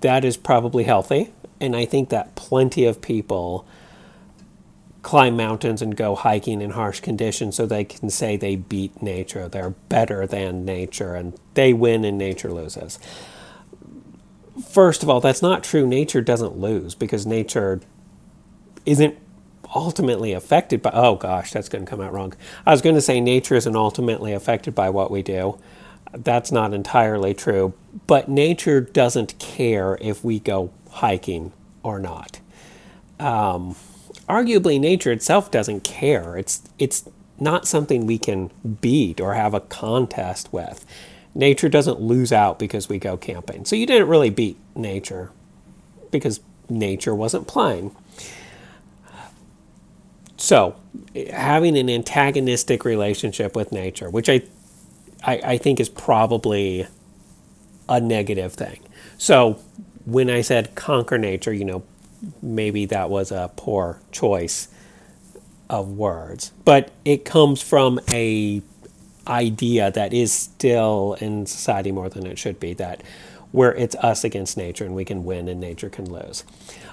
that 0.00 0.24
is 0.24 0.36
probably 0.36 0.84
healthy 0.84 1.32
and 1.60 1.76
i 1.76 1.84
think 1.84 2.08
that 2.08 2.34
plenty 2.34 2.86
of 2.86 3.02
people 3.02 3.66
climb 5.02 5.36
mountains 5.36 5.80
and 5.80 5.96
go 5.96 6.14
hiking 6.14 6.60
in 6.60 6.70
harsh 6.70 7.00
conditions 7.00 7.56
so 7.56 7.66
they 7.66 7.84
can 7.84 8.10
say 8.10 8.36
they 8.36 8.56
beat 8.56 9.02
nature. 9.02 9.48
They're 9.48 9.70
better 9.70 10.26
than 10.26 10.64
nature 10.64 11.14
and 11.14 11.38
they 11.54 11.72
win 11.72 12.04
and 12.04 12.18
nature 12.18 12.52
loses. 12.52 12.98
First 14.68 15.02
of 15.02 15.08
all, 15.08 15.20
that's 15.20 15.40
not 15.40 15.64
true. 15.64 15.86
Nature 15.86 16.20
doesn't 16.20 16.58
lose 16.58 16.94
because 16.94 17.26
nature 17.26 17.80
isn't 18.84 19.16
ultimately 19.74 20.32
affected 20.32 20.82
by. 20.82 20.90
Oh 20.92 21.16
gosh, 21.16 21.52
that's 21.52 21.68
going 21.68 21.84
to 21.84 21.90
come 21.90 22.00
out 22.00 22.12
wrong. 22.12 22.34
I 22.66 22.72
was 22.72 22.82
going 22.82 22.94
to 22.96 23.00
say 23.00 23.20
nature 23.20 23.54
isn't 23.54 23.76
ultimately 23.76 24.32
affected 24.32 24.74
by 24.74 24.90
what 24.90 25.10
we 25.10 25.22
do. 25.22 25.58
That's 26.12 26.50
not 26.50 26.74
entirely 26.74 27.34
true. 27.34 27.72
But 28.06 28.28
nature 28.28 28.80
doesn't 28.80 29.38
care 29.38 29.96
if 30.00 30.24
we 30.24 30.40
go 30.40 30.72
hiking 30.90 31.52
or 31.82 31.98
not. 31.98 32.40
Um, 33.18 33.76
arguably, 34.30 34.78
nature 34.78 35.12
itself 35.12 35.50
doesn't 35.50 35.84
care. 35.84 36.36
It's 36.36 36.62
it's 36.78 37.08
not 37.38 37.66
something 37.66 38.06
we 38.06 38.18
can 38.18 38.50
beat 38.80 39.20
or 39.20 39.34
have 39.34 39.54
a 39.54 39.60
contest 39.60 40.52
with. 40.52 40.84
Nature 41.34 41.68
doesn't 41.68 42.00
lose 42.00 42.32
out 42.32 42.58
because 42.58 42.88
we 42.88 42.98
go 42.98 43.16
camping. 43.16 43.64
So 43.64 43.76
you 43.76 43.86
didn't 43.86 44.08
really 44.08 44.30
beat 44.30 44.58
nature 44.74 45.30
because 46.10 46.40
nature 46.68 47.14
wasn't 47.14 47.46
playing. 47.46 47.94
So, 50.36 50.74
having 51.30 51.76
an 51.76 51.90
antagonistic 51.90 52.84
relationship 52.84 53.54
with 53.54 53.72
nature, 53.72 54.08
which 54.08 54.28
I, 54.30 54.42
I, 55.22 55.40
I, 55.44 55.58
think 55.58 55.80
is 55.80 55.90
probably 55.90 56.86
a 57.90 58.00
negative 58.00 58.54
thing. 58.54 58.80
So, 59.18 59.60
when 60.06 60.30
I 60.30 60.40
said 60.40 60.74
conquer 60.74 61.18
nature, 61.18 61.52
you 61.52 61.66
know, 61.66 61.82
maybe 62.42 62.86
that 62.86 63.10
was 63.10 63.30
a 63.30 63.50
poor 63.56 64.00
choice 64.12 64.68
of 65.68 65.88
words, 65.88 66.52
but 66.64 66.90
it 67.04 67.24
comes 67.24 67.62
from 67.62 68.00
a 68.10 68.62
idea 69.26 69.90
that 69.92 70.12
is 70.12 70.32
still 70.32 71.16
in 71.20 71.46
society 71.46 71.92
more 71.92 72.08
than 72.08 72.26
it 72.26 72.38
should 72.38 72.58
be 72.58 72.74
that 72.74 73.02
where 73.52 73.74
it's 73.74 73.94
us 73.96 74.24
against 74.24 74.56
nature 74.56 74.84
and 74.84 74.94
we 74.94 75.04
can 75.04 75.24
win 75.24 75.48
and 75.48 75.60
nature 75.60 75.88
can 75.88 76.10
lose. 76.10 76.44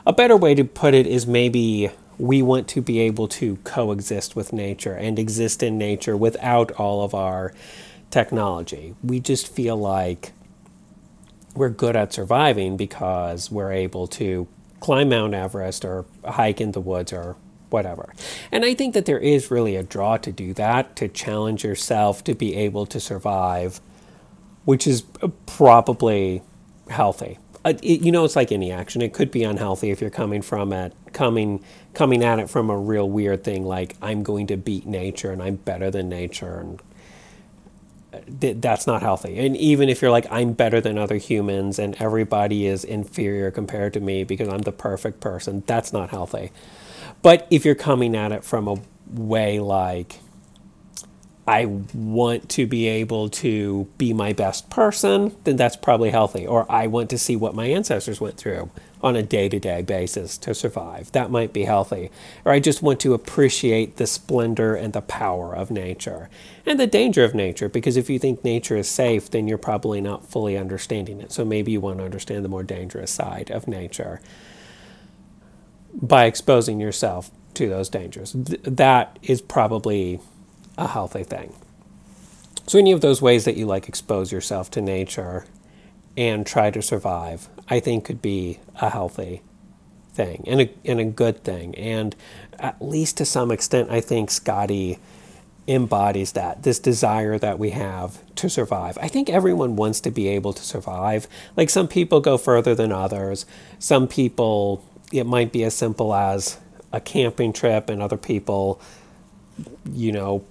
A 0.06 0.14
better 0.14 0.36
way 0.36 0.56
to 0.56 0.64
put 0.64 0.94
it 0.94 1.06
is 1.06 1.28
maybe 1.28 1.90
we 2.18 2.42
want 2.42 2.68
to 2.68 2.82
be 2.82 3.00
able 3.00 3.28
to 3.28 3.58
coexist 3.58 4.36
with 4.36 4.52
nature 4.52 4.94
and 4.94 5.20
exist 5.20 5.62
in 5.62 5.78
nature 5.78 6.18
without 6.18 6.72
all 6.74 7.04
of 7.04 7.14
our 7.14 7.54
technology. 8.10 8.96
We 9.04 9.20
just 9.20 9.48
feel 9.48 9.78
like 9.78 10.32
we're 11.56 11.70
good 11.70 11.96
at 11.96 12.14
surviving 12.14 12.78
because 12.78 13.52
we're 13.52 13.72
able 13.72 14.08
to 14.08 14.48
climb 14.80 15.10
Mount 15.10 15.34
Everest 15.34 15.86
or 15.86 16.06
hike 16.26 16.62
in 16.62 16.72
the 16.72 16.82
woods 16.82 17.14
or 17.14 17.36
whatever. 17.70 18.14
And 18.52 18.64
I 18.64 18.74
think 18.74 18.94
that 18.94 19.06
there 19.06 19.20
is 19.20 19.52
really 19.52 19.76
a 19.76 19.84
draw 19.84 20.18
to 20.18 20.32
do 20.32 20.54
that, 20.54 20.96
to 20.98 21.08
challenge 21.08 21.64
yourself 21.64 22.24
to 22.26 22.34
be 22.34 22.56
able 22.56 22.86
to 22.88 23.00
survive, 23.00 23.82
which 24.66 24.88
is 24.88 25.04
probably 25.46 26.42
healthy. 26.90 27.40
Uh, 27.66 27.74
it, 27.84 28.02
you 28.02 28.12
know, 28.12 28.24
it's 28.24 28.36
like 28.36 28.52
any 28.52 28.72
action. 28.72 29.02
It 29.02 29.14
could 29.14 29.32
be 29.32 29.44
unhealthy 29.44 29.90
if 29.92 30.00
you're 30.00 30.10
coming 30.10 30.42
from 30.42 30.72
it, 30.72 30.94
coming 31.12 31.64
coming 31.94 32.24
at 32.24 32.40
it 32.40 32.50
from 32.50 32.70
a 32.70 32.78
real 32.78 33.10
weird 33.10 33.44
thing 33.44 33.66
like 33.66 33.96
I'm 34.02 34.22
going 34.22 34.48
to 34.48 34.58
beat 34.58 34.86
nature 34.86 35.32
and 35.32 35.42
I'm 35.42 35.56
better 35.56 35.90
than 35.90 36.08
nature 36.08 36.60
and 36.60 36.80
uh, 38.18 38.54
that's 38.58 38.88
not 38.88 39.02
healthy. 39.02 39.38
And 39.40 39.56
even 39.58 39.90
if 39.90 40.02
you're 40.02 40.12
like, 40.12 40.28
I'm 40.32 40.54
better 40.54 40.82
than 40.82 40.98
other 40.98 41.18
humans 41.18 41.80
and 41.80 41.96
everybody 42.00 42.66
is 42.66 42.84
inferior 42.84 43.52
compared 43.52 43.94
to 43.94 44.00
me 44.00 44.24
because 44.24 44.48
I'm 44.50 44.62
the 44.62 44.72
perfect 44.72 45.20
person, 45.20 45.64
that's 45.66 45.94
not 45.94 46.10
healthy. 46.10 46.52
But 47.22 47.48
if 47.50 47.66
you're 47.66 47.76
coming 47.76 48.16
at 48.16 48.32
it 48.32 48.44
from 48.44 48.68
a 48.68 48.78
way 49.10 49.60
like, 49.60 50.20
I 51.48 51.66
want 51.94 52.50
to 52.50 52.68
be 52.68 52.88
able 52.88 53.30
to 53.30 53.88
be 53.98 54.12
my 54.12 54.34
best 54.34 54.70
person, 54.70 55.34
then 55.46 55.56
that's 55.56 55.78
probably 55.78 56.10
healthy. 56.10 56.46
Or 56.46 56.70
I 56.70 56.88
want 56.88 57.10
to 57.12 57.18
see 57.18 57.38
what 57.38 57.56
my 57.56 57.68
ancestors 57.68 58.20
went 58.20 58.36
through 58.36 58.70
on 59.02 59.16
a 59.16 59.24
day 59.24 59.48
to 59.48 59.58
day 59.58 59.82
basis 59.82 60.38
to 60.40 60.54
survive. 60.54 61.10
That 61.14 61.32
might 61.32 61.54
be 61.54 61.64
healthy. 61.64 62.12
Or 62.44 62.52
I 62.52 62.60
just 62.60 62.82
want 62.82 63.00
to 63.02 63.14
appreciate 63.14 63.96
the 63.96 64.08
splendor 64.08 64.76
and 64.76 64.92
the 64.92 65.02
power 65.02 65.56
of 65.56 65.72
nature 65.72 66.30
and 66.66 66.78
the 66.78 66.88
danger 66.88 67.24
of 67.24 67.34
nature, 67.34 67.70
because 67.70 67.96
if 67.96 68.10
you 68.10 68.20
think 68.20 68.44
nature 68.44 68.76
is 68.76 68.90
safe, 68.90 69.32
then 69.32 69.48
you're 69.48 69.58
probably 69.58 70.02
not 70.02 70.26
fully 70.26 70.58
understanding 70.58 71.22
it. 71.22 71.32
So 71.32 71.46
maybe 71.46 71.72
you 71.72 71.80
want 71.80 72.00
to 72.00 72.06
understand 72.06 72.44
the 72.44 72.50
more 72.50 72.64
dangerous 72.64 73.12
side 73.12 73.52
of 73.52 73.70
nature 73.70 74.20
by 75.94 76.26
exposing 76.26 76.82
yourself 76.82 77.32
to 77.54 77.70
those 77.70 77.88
dangers. 77.88 78.34
Th- 78.34 78.60
that 78.64 79.18
is 79.22 79.42
probably 79.42 80.20
a 80.78 80.88
healthy 80.88 81.24
thing. 81.24 81.54
So, 82.68 82.78
any 82.78 82.92
of 82.92 83.02
those 83.02 83.22
ways 83.22 83.46
that 83.46 83.56
you 83.56 83.66
like 83.66 83.88
expose 83.88 84.32
yourself 84.32 84.70
to 84.72 84.82
nature 84.82 85.46
and 86.18 86.46
try 86.46 86.70
to 86.72 86.82
survive, 86.82 87.48
I 87.70 87.80
think 87.80 88.06
could 88.06 88.22
be 88.22 88.60
a 88.82 88.90
healthy 88.90 89.42
thing 90.14 90.44
and 90.48 90.62
a, 90.62 90.74
and 90.84 91.00
a 91.00 91.06
good 91.06 91.44
thing. 91.44 91.76
And 91.76 92.16
at 92.60 92.82
least 92.82 93.18
to 93.18 93.26
some 93.26 93.52
extent, 93.52 93.90
I 93.90 94.02
think 94.02 94.30
Skadi 94.30 95.00
embodies 95.68 96.32
that 96.32 96.64
this 96.64 96.80
desire 96.80 97.38
that 97.38 97.60
we 97.60 97.72
have 97.72 98.20
to 98.36 98.50
survive. 98.50 98.98
I 99.02 99.08
think 99.08 99.30
everyone 99.30 99.76
wants 99.76 100.00
to 100.02 100.12
be 100.12 100.28
able 100.30 100.54
to 100.54 100.64
survive. 100.64 101.28
Like 101.56 101.70
some 101.70 101.88
people 101.88 102.20
go 102.20 102.38
further 102.38 102.74
than 102.74 102.92
others. 102.92 103.46
Some 103.78 104.08
people, 104.08 104.84
it 105.12 105.26
might 105.26 105.52
be 105.52 105.64
as 105.64 105.74
simple 105.74 106.14
as 106.14 106.58
a 106.94 107.02
camping 107.02 107.52
trip, 107.52 107.90
and 107.90 108.02
other 108.02 108.18
people, 108.18 108.82
you 109.92 110.12
know, 110.12 110.46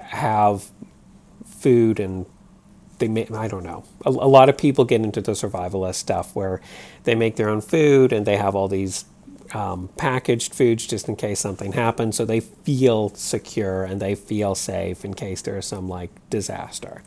have 0.00 0.70
food 1.44 2.00
and 2.00 2.26
they 2.98 3.08
may, 3.08 3.26
I 3.26 3.48
don't 3.48 3.64
know. 3.64 3.84
A, 4.04 4.10
a, 4.10 4.28
lot 4.28 4.48
of 4.48 4.56
people 4.56 4.84
get 4.84 5.00
into 5.00 5.20
the 5.20 5.32
survivalist 5.32 5.96
stuff 5.96 6.34
where 6.36 6.60
they 7.04 7.14
make 7.14 7.36
their 7.36 7.48
own 7.48 7.60
food 7.60 8.12
and 8.12 8.26
they 8.26 8.36
have 8.36 8.54
all 8.54 8.68
these 8.68 9.04
um, 9.52 9.88
packaged 9.96 10.54
foods 10.54 10.86
just 10.86 11.08
in 11.08 11.16
case 11.16 11.40
something 11.40 11.72
happens. 11.72 12.16
So 12.16 12.24
they 12.24 12.40
feel 12.40 13.10
secure 13.10 13.84
and 13.84 14.00
they 14.00 14.14
feel 14.14 14.54
safe 14.54 15.04
in 15.04 15.14
case 15.14 15.42
there 15.42 15.58
is 15.58 15.66
some 15.66 15.88
like 15.88 16.10
disaster. 16.30 17.02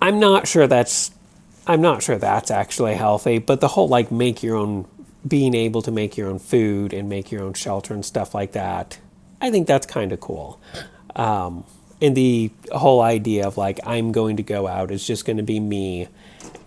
I'm 0.00 0.20
not 0.20 0.46
sure 0.46 0.66
that's 0.66 1.10
I'm 1.66 1.82
not 1.82 2.02
sure 2.02 2.16
that's 2.16 2.50
actually 2.50 2.94
healthy, 2.94 3.38
but 3.38 3.60
the 3.60 3.68
whole 3.68 3.88
like 3.88 4.10
make 4.10 4.42
your 4.42 4.56
own 4.56 4.86
being 5.26 5.54
able 5.54 5.82
to 5.82 5.90
make 5.90 6.16
your 6.16 6.28
own 6.28 6.38
food 6.38 6.92
and 6.92 7.08
make 7.08 7.30
your 7.30 7.42
own 7.42 7.52
shelter 7.52 7.92
and 7.92 8.04
stuff 8.04 8.34
like 8.34 8.52
that, 8.52 8.98
I 9.40 9.50
think 9.50 9.66
that's 9.66 9.86
kind 9.86 10.12
of 10.12 10.20
cool. 10.20 10.60
Um, 11.18 11.64
and 12.00 12.16
the 12.16 12.50
whole 12.72 13.02
idea 13.02 13.46
of 13.46 13.58
like 13.58 13.80
I'm 13.84 14.12
going 14.12 14.36
to 14.36 14.42
go 14.42 14.66
out 14.66 14.90
is 14.90 15.06
just 15.06 15.24
going 15.24 15.36
to 15.36 15.42
be 15.42 15.60
me 15.60 16.08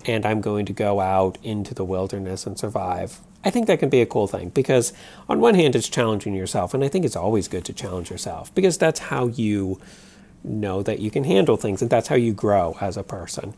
and 0.05 0.25
I'm 0.25 0.41
going 0.41 0.65
to 0.65 0.73
go 0.73 0.99
out 0.99 1.37
into 1.41 1.73
the 1.73 1.85
wilderness 1.85 2.45
and 2.45 2.59
survive. 2.59 3.19
I 3.43 3.49
think 3.49 3.67
that 3.67 3.79
can 3.79 3.89
be 3.89 4.01
a 4.01 4.05
cool 4.05 4.27
thing 4.27 4.49
because 4.49 4.93
on 5.29 5.39
one 5.39 5.55
hand 5.55 5.75
it's 5.75 5.89
challenging 5.89 6.35
yourself 6.35 6.73
and 6.73 6.83
I 6.83 6.89
think 6.89 7.05
it's 7.05 7.15
always 7.15 7.47
good 7.47 7.65
to 7.65 7.73
challenge 7.73 8.11
yourself 8.11 8.53
because 8.53 8.77
that's 8.77 8.99
how 8.99 9.27
you 9.27 9.79
know 10.43 10.83
that 10.83 10.99
you 10.99 11.09
can 11.09 11.23
handle 11.23 11.55
things 11.55 11.81
and 11.81 11.89
that's 11.89 12.09
how 12.09 12.15
you 12.15 12.33
grow 12.33 12.77
as 12.81 12.97
a 12.97 13.03
person. 13.03 13.53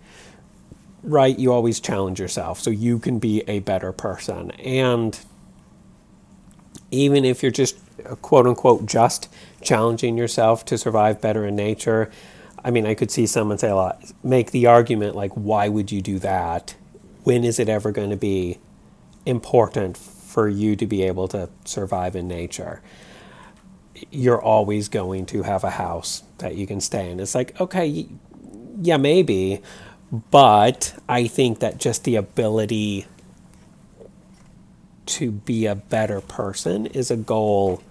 Right? 1.02 1.38
You 1.38 1.52
always 1.52 1.80
challenge 1.80 2.20
yourself 2.20 2.62
so 2.62 2.70
you 2.70 3.00
can 3.00 3.20
be 3.20 3.44
a 3.48 3.60
better 3.60 3.92
person 3.92 4.52
and 4.52 5.20
even 6.92 7.26
if 7.26 7.42
you're 7.42 7.52
just 7.52 7.78
quote 8.22 8.48
unquote 8.48 8.86
just 8.86 9.30
challenging 9.62 10.18
yourself 10.18 10.66
to 10.66 10.78
survive 10.78 11.22
better 11.22 11.46
in 11.46 11.56
nature. 11.56 12.12
I 12.64 12.72
mean, 12.72 12.86
I 12.86 12.94
could 12.94 13.12
see 13.12 13.28
someone 13.28 13.58
say 13.58 13.70
a 13.70 13.76
lot, 13.76 14.04
make 14.24 14.52
the 14.52 14.68
argument 14.68 15.16
like, 15.16 15.32
why 15.34 15.68
would 15.68 15.92
you 15.92 16.02
do 16.02 16.20
that? 16.20 16.76
When 17.24 17.44
is 17.44 17.60
it 17.60 17.70
ever 17.70 17.92
going 17.92 18.10
to 18.10 18.18
be 18.18 18.60
important 19.26 19.98
for 19.98 20.48
you 20.48 20.76
to 20.76 20.86
be 20.86 21.04
able 21.04 21.28
to 21.30 21.50
survive 21.66 22.16
in 22.16 22.28
nature? 22.28 22.82
You're 24.12 24.42
always 24.42 24.88
going 24.88 25.26
to 25.28 25.44
have 25.44 25.64
a 25.64 25.72
house 25.72 26.24
that 26.40 26.56
you 26.56 26.68
can 26.68 26.82
stay 26.82 27.10
in. 27.10 27.20
It's 27.20 27.36
like, 27.36 27.60
okay, 27.60 28.08
yeah, 28.82 28.98
maybe, 28.98 29.62
but 30.32 30.94
I 31.08 31.28
think 31.28 31.60
that 31.60 31.78
just 31.80 32.04
the 32.04 32.16
ability 32.16 33.08
to 35.06 35.32
be 35.32 35.66
a 35.66 35.76
better 35.76 36.22
person 36.22 36.86
is 36.88 37.12
a 37.12 37.18
goal 37.18 37.82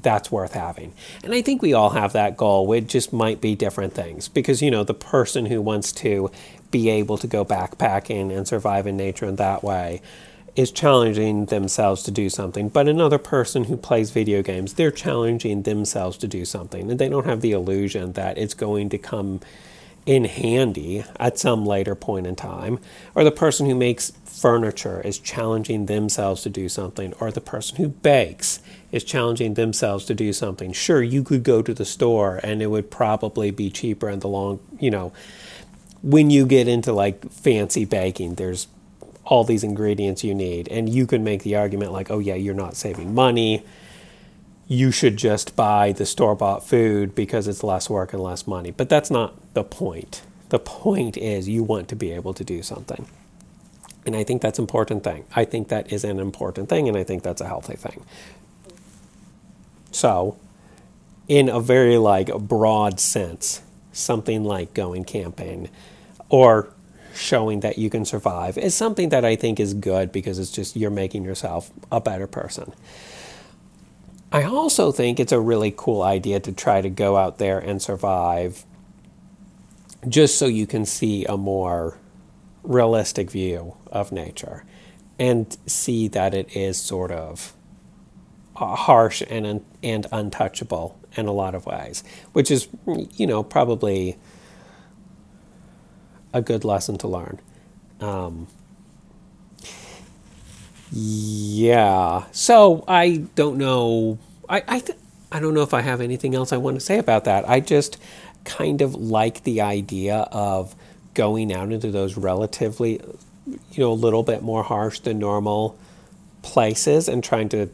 that's 0.00 0.30
worth 0.30 0.54
having. 0.54 0.92
And 1.22 1.34
I 1.34 1.42
think 1.42 1.62
we 1.62 1.74
all 1.74 1.90
have 1.90 2.12
that 2.12 2.36
goal. 2.36 2.72
It 2.72 2.88
just 2.88 3.12
might 3.12 3.40
be 3.40 3.54
different 3.54 3.94
things 3.94 4.28
because, 4.28 4.62
you 4.62 4.70
know, 4.70 4.84
the 4.84 4.94
person 4.94 5.46
who 5.46 5.60
wants 5.60 5.92
to 5.92 6.30
be 6.70 6.88
able 6.88 7.18
to 7.18 7.26
go 7.26 7.44
backpacking 7.44 8.36
and 8.36 8.48
survive 8.48 8.86
in 8.86 8.96
nature 8.96 9.26
in 9.26 9.36
that 9.36 9.62
way 9.62 10.00
is 10.54 10.70
challenging 10.70 11.46
themselves 11.46 12.02
to 12.02 12.10
do 12.10 12.28
something. 12.28 12.68
But 12.68 12.88
another 12.88 13.18
person 13.18 13.64
who 13.64 13.76
plays 13.76 14.10
video 14.10 14.42
games, 14.42 14.74
they're 14.74 14.90
challenging 14.90 15.62
themselves 15.62 16.18
to 16.18 16.28
do 16.28 16.44
something. 16.44 16.90
And 16.90 16.98
they 16.98 17.08
don't 17.08 17.26
have 17.26 17.40
the 17.40 17.52
illusion 17.52 18.12
that 18.12 18.36
it's 18.36 18.54
going 18.54 18.90
to 18.90 18.98
come 18.98 19.40
in 20.04 20.24
handy 20.24 21.04
at 21.20 21.38
some 21.38 21.64
later 21.64 21.94
point 21.94 22.26
in 22.26 22.34
time. 22.36 22.78
Or 23.14 23.24
the 23.24 23.30
person 23.30 23.66
who 23.66 23.74
makes 23.74 24.12
furniture 24.24 25.00
is 25.02 25.18
challenging 25.18 25.86
themselves 25.86 26.42
to 26.42 26.50
do 26.50 26.68
something. 26.68 27.12
Or 27.20 27.30
the 27.30 27.40
person 27.40 27.76
who 27.76 27.88
bakes 27.88 28.60
is 28.90 29.04
challenging 29.04 29.54
themselves 29.54 30.04
to 30.06 30.14
do 30.14 30.32
something. 30.32 30.72
Sure, 30.72 31.02
you 31.02 31.22
could 31.22 31.44
go 31.44 31.62
to 31.62 31.72
the 31.72 31.84
store 31.84 32.40
and 32.42 32.60
it 32.60 32.66
would 32.66 32.90
probably 32.90 33.50
be 33.50 33.70
cheaper 33.70 34.08
in 34.08 34.18
the 34.20 34.28
long, 34.28 34.58
you 34.80 34.90
know, 34.90 35.12
when 36.02 36.30
you 36.30 36.46
get 36.46 36.66
into 36.66 36.92
like 36.92 37.30
fancy 37.30 37.84
baking, 37.84 38.34
there's 38.34 38.66
all 39.24 39.44
these 39.44 39.62
ingredients 39.62 40.24
you 40.24 40.34
need. 40.34 40.66
And 40.68 40.88
you 40.88 41.06
can 41.06 41.22
make 41.22 41.44
the 41.44 41.54
argument 41.54 41.92
like, 41.92 42.10
oh, 42.10 42.18
yeah, 42.18 42.34
you're 42.34 42.54
not 42.54 42.74
saving 42.74 43.14
money. 43.14 43.64
you 44.66 44.90
should 44.90 45.16
just 45.16 45.54
buy 45.54 45.92
the 45.92 46.06
store 46.06 46.34
bought 46.34 46.66
food 46.66 47.14
because 47.14 47.46
it's 47.46 47.62
less 47.62 47.90
work 47.90 48.12
and 48.12 48.22
less 48.22 48.46
money. 48.46 48.70
But 48.70 48.88
that's 48.88 49.10
not 49.10 49.34
the 49.54 49.64
point. 49.64 50.22
The 50.48 50.58
point 50.58 51.16
is 51.16 51.48
you 51.48 51.62
want 51.62 51.88
to 51.88 51.96
be 51.96 52.12
able 52.12 52.34
to 52.34 52.44
do 52.44 52.62
something. 52.62 53.06
And 54.04 54.16
I 54.16 54.24
think 54.24 54.42
that's 54.42 54.58
an 54.58 54.64
important 54.64 55.04
thing. 55.04 55.24
I 55.34 55.44
think 55.44 55.68
that 55.68 55.92
is 55.92 56.04
an 56.04 56.18
important 56.18 56.68
thing, 56.68 56.88
and 56.88 56.96
I 56.96 57.04
think 57.04 57.22
that's 57.22 57.40
a 57.40 57.46
healthy 57.46 57.76
thing. 57.76 58.04
So, 59.92 60.36
in 61.28 61.48
a 61.48 61.60
very 61.60 61.98
like 61.98 62.36
broad 62.36 62.98
sense, 62.98 63.62
something 63.92 64.44
like 64.44 64.74
going 64.74 65.04
camping 65.04 65.68
or 66.28 66.72
showing 67.14 67.60
that 67.60 67.78
you 67.78 67.90
can 67.90 68.04
survive 68.04 68.58
is 68.58 68.74
something 68.74 69.10
that 69.10 69.24
I 69.24 69.36
think 69.36 69.60
is 69.60 69.74
good 69.74 70.12
because 70.12 70.38
it's 70.38 70.50
just 70.50 70.76
you're 70.76 70.90
making 70.90 71.24
yourself 71.24 71.70
a 71.92 72.00
better 72.00 72.26
person. 72.26 72.72
I 74.32 74.44
also 74.44 74.92
think 74.92 75.20
it's 75.20 75.32
a 75.32 75.40
really 75.40 75.72
cool 75.76 76.02
idea 76.02 76.40
to 76.40 76.52
try 76.52 76.80
to 76.80 76.88
go 76.88 77.18
out 77.18 77.38
there 77.38 77.58
and 77.58 77.82
survive 77.82 78.64
just 80.08 80.38
so 80.38 80.46
you 80.46 80.66
can 80.66 80.84
see 80.86 81.24
a 81.26 81.36
more 81.36 81.98
realistic 82.62 83.30
view 83.30 83.76
of 83.90 84.12
nature 84.12 84.64
and 85.18 85.56
see 85.66 86.08
that 86.08 86.34
it 86.34 86.56
is 86.56 86.78
sort 86.78 87.10
of 87.12 87.54
uh, 88.56 88.74
harsh 88.76 89.22
and 89.30 89.64
and 89.82 90.06
untouchable 90.12 90.98
in 91.16 91.26
a 91.26 91.32
lot 91.32 91.54
of 91.54 91.66
ways, 91.66 92.04
which 92.32 92.50
is 92.50 92.68
you 93.16 93.26
know 93.26 93.42
probably 93.42 94.18
a 96.32 96.42
good 96.42 96.64
lesson 96.64 96.98
to 96.98 97.08
learn. 97.08 97.40
Um, 98.00 98.46
yeah. 100.92 102.24
So 102.32 102.84
I 102.88 103.26
don't 103.34 103.58
know. 103.58 104.18
I 104.48 104.62
I, 104.68 104.80
th- 104.80 104.98
I 105.32 105.40
don't 105.40 105.54
know 105.54 105.62
if 105.62 105.74
I 105.74 105.82
have 105.82 106.00
anything 106.00 106.34
else 106.34 106.52
I 106.52 106.58
want 106.58 106.76
to 106.76 106.80
say 106.80 106.98
about 106.98 107.24
that. 107.24 107.48
I 107.48 107.60
just 107.60 107.98
kind 108.44 108.82
of 108.82 108.94
like 108.94 109.44
the 109.44 109.60
idea 109.60 110.28
of 110.32 110.74
going 111.14 111.52
out 111.52 111.72
into 111.72 111.90
those 111.90 112.16
relatively, 112.16 113.00
you 113.46 113.78
know, 113.78 113.92
a 113.92 113.94
little 113.94 114.22
bit 114.22 114.42
more 114.42 114.62
harsh 114.62 115.00
than 115.00 115.18
normal 115.18 115.78
places 116.42 117.08
and 117.08 117.22
trying 117.22 117.48
to 117.50 117.68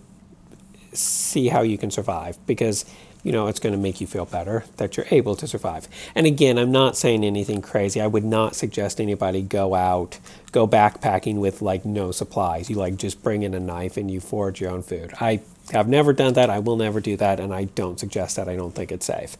see 0.93 1.49
how 1.49 1.63
you 1.63 1.79
can 1.79 1.91
survive 1.91 2.39
because 2.47 2.85
you 3.23 3.33
know, 3.33 3.49
it's 3.49 3.61
going 3.61 3.73
to 3.73 3.79
make 3.79 4.01
you 4.01 4.07
feel 4.07 4.25
better 4.25 4.65
that 4.77 4.97
you're 4.97 5.07
able 5.11 5.35
to 5.37 5.47
survive. 5.47 5.89
And 6.15 6.27
again, 6.27 6.59
I'm 6.59 6.71
not 6.71 6.97
saying 6.97 7.25
anything 7.25 7.61
crazy. 7.61 8.01
I 8.01 8.07
would 8.07 8.25
not 8.25 8.55
suggest 8.55 9.01
anybody 9.01 9.43
go 9.43 9.75
out, 9.75 10.19
go 10.53 10.67
backpacking 10.67 11.37
with 11.37 11.61
like 11.61 11.85
no 11.85 12.13
supplies. 12.13 12.71
You 12.71 12.77
like 12.77 12.97
just 12.97 13.23
bring 13.23 13.43
in 13.43 13.55
a 13.55 13.61
knife 13.61 13.97
and 13.97 14.11
you 14.11 14.21
forage 14.21 14.61
your 14.61 14.71
own 14.71 14.83
food. 14.83 15.13
I 15.21 15.41
have 15.73 15.89
never 15.89 16.13
done 16.13 16.35
that. 16.35 16.49
I 16.49 16.61
will 16.61 16.77
never 16.77 17.01
do 17.01 17.17
that. 17.17 17.41
And 17.41 17.53
I 17.53 17.65
don't 17.65 17.99
suggest 17.99 18.37
that. 18.37 18.49
I 18.49 18.57
don't 18.57 18.75
think 18.75 18.93
it's 18.93 19.07
safe. 19.07 19.37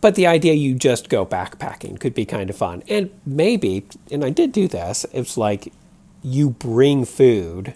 But 0.00 0.14
the 0.14 0.26
idea 0.26 0.54
you 0.54 0.74
just 0.74 1.08
go 1.08 1.24
backpacking 1.24 2.00
could 2.00 2.14
be 2.14 2.24
kind 2.24 2.50
of 2.50 2.56
fun. 2.56 2.82
And 2.88 3.10
maybe, 3.24 3.86
and 4.10 4.24
I 4.24 4.30
did 4.30 4.52
do 4.52 4.68
this, 4.68 5.06
it's 5.12 5.36
like 5.36 5.72
you 6.22 6.50
bring 6.50 7.04
food 7.04 7.74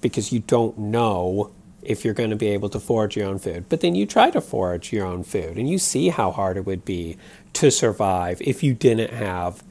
because 0.00 0.32
you 0.32 0.40
don't 0.40 0.76
know 0.78 1.50
if 1.82 2.04
you're 2.04 2.14
going 2.14 2.30
to 2.30 2.36
be 2.36 2.48
able 2.48 2.68
to 2.68 2.80
forage 2.80 3.16
your 3.16 3.28
own 3.28 3.38
food. 3.38 3.68
But 3.68 3.80
then 3.80 3.94
you 3.94 4.06
try 4.06 4.30
to 4.30 4.40
forage 4.40 4.92
your 4.92 5.06
own 5.06 5.22
food 5.22 5.56
and 5.56 5.70
you 5.70 5.78
see 5.78 6.08
how 6.08 6.32
hard 6.32 6.56
it 6.56 6.66
would 6.66 6.84
be 6.84 7.16
to 7.54 7.70
survive 7.70 8.42
if 8.42 8.62
you 8.62 8.74
didn't 8.74 9.12
have 9.12 9.62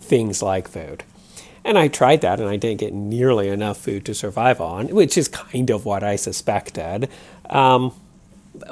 things 0.00 0.42
like 0.42 0.68
food. 0.68 1.04
And 1.64 1.78
I 1.78 1.88
tried 1.88 2.20
that 2.20 2.40
and 2.40 2.48
I 2.48 2.56
didn't 2.56 2.80
get 2.80 2.92
nearly 2.92 3.48
enough 3.48 3.78
food 3.78 4.04
to 4.06 4.14
survive 4.14 4.60
on, 4.60 4.88
which 4.88 5.16
is 5.16 5.28
kind 5.28 5.70
of 5.70 5.84
what 5.84 6.02
I 6.02 6.16
suspected. 6.16 7.08
Um, 7.48 7.94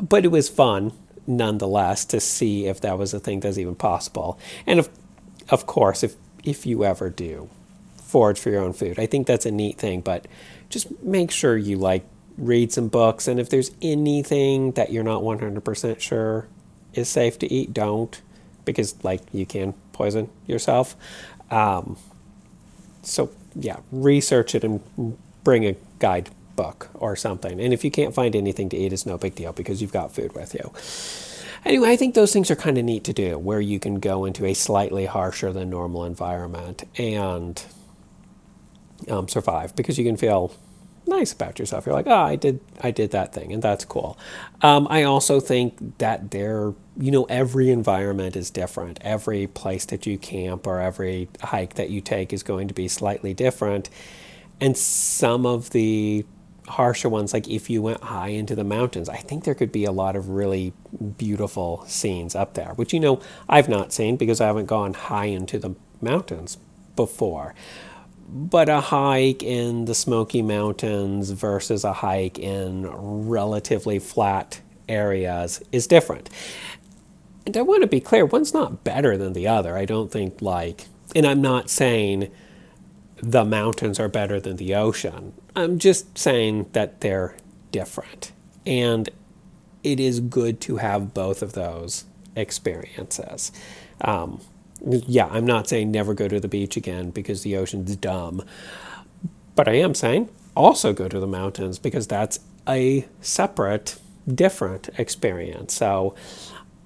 but 0.00 0.24
it 0.24 0.29
was 0.29 0.48
fun 0.48 0.92
nonetheless 1.26 2.04
to 2.06 2.20
see 2.20 2.66
if 2.66 2.80
that 2.80 2.98
was 2.98 3.14
a 3.14 3.20
thing 3.20 3.40
that's 3.40 3.58
even 3.58 3.74
possible. 3.74 4.38
And 4.66 4.78
of, 4.78 4.88
of 5.48 5.66
course, 5.66 6.02
if, 6.02 6.16
if 6.44 6.66
you 6.66 6.85
ever 6.85 7.11
do 7.11 7.48
forage 7.96 8.38
for 8.38 8.50
your 8.50 8.62
own 8.62 8.72
food, 8.72 8.98
I 8.98 9.06
think 9.06 9.26
that's 9.26 9.46
a 9.46 9.50
neat 9.50 9.78
thing, 9.78 10.00
but 10.00 10.26
just 10.68 11.02
make 11.02 11.30
sure 11.30 11.56
you 11.56 11.76
like 11.76 12.04
read 12.37 12.72
some 12.72 12.88
books. 12.88 13.28
And 13.28 13.38
if 13.38 13.50
there's 13.50 13.70
anything 13.80 14.72
that 14.72 14.92
you're 14.92 15.04
not 15.04 15.22
100% 15.22 16.00
sure 16.00 16.48
is 16.94 17.08
safe 17.08 17.38
to 17.40 17.52
eat, 17.52 17.72
don't, 17.72 18.20
because 18.64 19.02
like 19.04 19.20
you 19.32 19.46
can 19.46 19.74
poison 19.92 20.28
yourself. 20.46 20.96
Um, 21.50 21.96
so 23.02 23.30
yeah, 23.54 23.76
research 23.90 24.54
it 24.54 24.64
and 24.64 24.80
bring 25.44 25.66
a 25.66 25.76
guide 25.98 26.30
book 26.56 26.88
or 26.94 27.16
something. 27.16 27.60
And 27.60 27.72
if 27.72 27.84
you 27.84 27.90
can't 27.90 28.14
find 28.14 28.36
anything 28.36 28.68
to 28.70 28.76
eat, 28.76 28.92
it's 28.92 29.06
no 29.06 29.18
big 29.18 29.34
deal 29.34 29.52
because 29.52 29.80
you've 29.80 29.92
got 29.92 30.12
food 30.12 30.34
with 30.34 30.54
you. 30.54 30.72
Anyway, 31.64 31.90
I 31.90 31.96
think 31.96 32.14
those 32.14 32.32
things 32.32 32.50
are 32.50 32.56
kind 32.56 32.76
of 32.76 32.84
neat 32.84 33.04
to 33.04 33.12
do 33.12 33.38
where 33.38 33.60
you 33.60 33.78
can 33.78 34.00
go 34.00 34.24
into 34.24 34.44
a 34.44 34.54
slightly 34.54 35.06
harsher 35.06 35.52
than 35.52 35.70
normal 35.70 36.04
environment 36.04 36.82
and 36.98 37.62
um, 39.08 39.28
survive 39.28 39.74
because 39.76 39.96
you 39.96 40.04
can 40.04 40.16
feel 40.16 40.52
nice 41.06 41.32
about 41.32 41.58
yourself. 41.58 41.86
You're 41.86 41.94
like, 41.94 42.06
oh, 42.06 42.14
I 42.14 42.36
did, 42.36 42.60
I 42.80 42.90
did 42.90 43.10
that 43.12 43.32
thing, 43.32 43.52
and 43.52 43.62
that's 43.62 43.84
cool. 43.84 44.18
Um, 44.60 44.86
I 44.90 45.02
also 45.04 45.40
think 45.40 45.98
that 45.98 46.30
there, 46.30 46.74
you 46.96 47.10
know, 47.10 47.24
every 47.24 47.70
environment 47.70 48.36
is 48.36 48.50
different. 48.50 48.98
Every 49.02 49.46
place 49.46 49.84
that 49.86 50.06
you 50.06 50.18
camp 50.18 50.66
or 50.66 50.80
every 50.80 51.28
hike 51.40 51.74
that 51.74 51.90
you 51.90 52.00
take 52.00 52.32
is 52.32 52.42
going 52.42 52.68
to 52.68 52.74
be 52.74 52.88
slightly 52.88 53.34
different, 53.34 53.88
and 54.60 54.76
some 54.76 55.46
of 55.46 55.70
the 55.70 56.24
harsher 56.68 57.09
ones, 57.09 57.33
like 57.33 57.48
if 57.48 57.68
you 57.68 57.83
went 57.83 58.03
high 58.03 58.29
into 58.29 58.55
the 58.55 58.64
mountains, 58.64 59.09
I 59.09 59.16
think 59.16 59.44
there 59.44 59.55
could 59.55 59.72
be 59.72 59.85
a 59.85 59.92
lot 59.92 60.16
of 60.16 60.29
really 60.29 60.72
beautiful 61.18 61.85
scenes 61.87 62.35
up 62.35 62.55
there, 62.55 62.72
which 62.77 62.92
you 62.92 63.01
know 63.01 63.20
I've 63.48 63.68
not 63.68 63.92
seen 63.92 64.16
because 64.16 64.40
I 64.40 64.46
haven't 64.46 64.66
gone 64.66 64.94
high 64.94 65.27
into 65.27 65.59
the 65.59 65.75
mountains 66.01 66.59
before 66.96 67.55
but 68.33 68.68
a 68.70 68.81
hike 68.81 69.42
in 69.42 69.85
the 69.85 69.94
Smoky 69.94 70.40
Mountains 70.40 71.31
versus 71.31 71.85
a 71.85 71.92
hike 71.92 72.38
in 72.38 72.87
relatively 73.29 73.98
flat 73.98 74.61
areas 74.88 75.62
is 75.70 75.87
different. 75.87 76.31
And 77.44 77.57
I 77.57 77.62
want 77.62 77.83
to 77.83 77.87
be 77.87 78.01
clear, 78.01 78.25
one's 78.25 78.55
not 78.55 78.85
better 78.85 79.18
than 79.18 79.35
the 79.35 79.48
other. 79.48 79.77
I 79.77 79.85
don't 79.85 80.11
think, 80.11 80.40
like, 80.40 80.87
and 81.14 81.27
I'm 81.27 81.42
not 81.42 81.68
saying 81.68 82.31
the 83.22 83.44
mountains 83.44 84.00
are 84.00 84.08
better 84.08 84.40
than 84.40 84.56
the 84.56 84.74
ocean. 84.74 85.32
I'm 85.54 85.78
just 85.78 86.18
saying 86.18 86.66
that 86.72 87.00
they're 87.00 87.37
different. 87.70 88.32
And 88.66 89.08
it 89.85 90.00
is 90.00 90.20
good 90.20 90.61
to 90.62 90.76
have 90.78 91.14
both 91.14 91.40
of 91.40 91.52
those 91.52 92.04
experiences. 92.35 93.52
Um, 94.00 94.40
yeah, 94.85 95.28
I'm 95.28 95.46
not 95.46 95.68
saying 95.68 95.92
never 95.92 96.14
go 96.14 96.26
to 96.26 96.40
the 96.40 96.48
beach 96.48 96.76
again 96.76 97.11
because 97.11 97.42
the 97.42 97.56
ocean's 97.56 97.94
dumb. 97.94 98.42
But 99.54 99.68
I 99.68 99.74
am 99.74 99.94
saying 99.94 100.28
also 100.56 100.92
go 100.92 101.08
to 101.08 101.20
the 101.20 101.26
mountains 101.26 101.78
because 101.78 102.08
that's 102.08 102.40
a 102.68 103.06
separate, 103.20 103.98
different 104.26 104.88
experience. 104.98 105.74
So 105.74 106.14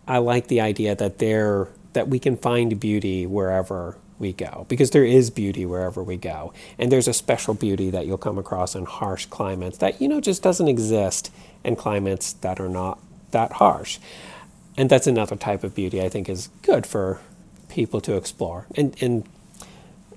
I 0.07 0.19
like 0.19 0.49
the 0.49 0.61
idea 0.61 0.95
that 0.95 1.19
there 1.19 1.69
that 1.95 2.09
we 2.09 2.19
can 2.19 2.37
find 2.37 2.79
beauty 2.79 3.27
wherever 3.27 3.97
we 4.19 4.33
go 4.33 4.67
because 4.69 4.91
there 4.91 5.05
is 5.05 5.31
beauty 5.31 5.67
wherever 5.67 6.03
we 6.03 6.17
go. 6.17 6.53
And 6.79 6.91
there's 6.91 7.09
a 7.09 7.13
special 7.13 7.55
beauty 7.55 7.91
that 7.91 8.07
you'll 8.07 8.19
come 8.19 8.39
across 8.39 8.75
in 8.75 8.85
harsh 8.85 9.27
climates 9.27 9.79
that 9.79 10.01
you 10.01 10.09
know 10.09 10.21
just 10.21 10.43
doesn't 10.43 10.69
exist 10.69 11.33
in 11.65 11.77
climates 11.77 12.33
that 12.35 12.61
are 12.61 12.69
not 12.69 12.99
that 13.31 13.53
harsh. 13.53 13.99
And 14.77 14.91
that's 14.91 15.07
another 15.07 15.37
type 15.37 15.65
of 15.65 15.75
beauty 15.75 16.03
I 16.03 16.09
think 16.09 16.29
is 16.29 16.49
good 16.63 16.87
for 16.87 17.21
people 17.69 18.01
to 18.03 18.17
explore. 18.17 18.67
And, 18.75 18.97
and 19.01 19.29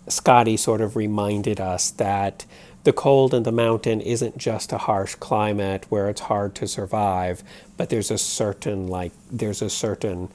Skadi 0.07 0.57
sort 0.57 0.81
of 0.81 0.95
reminded 0.95 1.59
us 1.59 1.91
that 1.91 2.45
the 2.83 2.93
cold 2.93 3.33
in 3.33 3.43
the 3.43 3.51
mountain 3.51 3.99
isn't 4.01 4.37
just 4.37 4.71
a 4.71 4.77
harsh 4.77 5.15
climate 5.15 5.85
where 5.89 6.09
it's 6.09 6.21
hard 6.21 6.55
to 6.55 6.67
survive, 6.67 7.43
but 7.77 7.89
there's 7.89 8.09
a 8.09 8.17
certain 8.17 8.87
like 8.87 9.11
there's 9.31 9.61
a 9.61 9.69
certain 9.69 10.29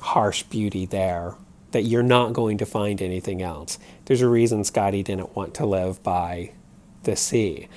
harsh 0.00 0.42
beauty 0.44 0.86
there 0.86 1.34
that 1.74 1.82
you're 1.82 2.02
not 2.02 2.32
going 2.32 2.56
to 2.58 2.66
find 2.66 3.02
anything 3.02 3.42
else. 3.42 3.78
There's 4.06 4.22
a 4.22 4.28
reason 4.28 4.62
Skadi 4.62 5.04
didn't 5.04 5.36
want 5.36 5.52
to 5.54 5.66
live 5.66 6.02
by 6.02 6.52
the 7.02 7.14
sea 7.14 7.68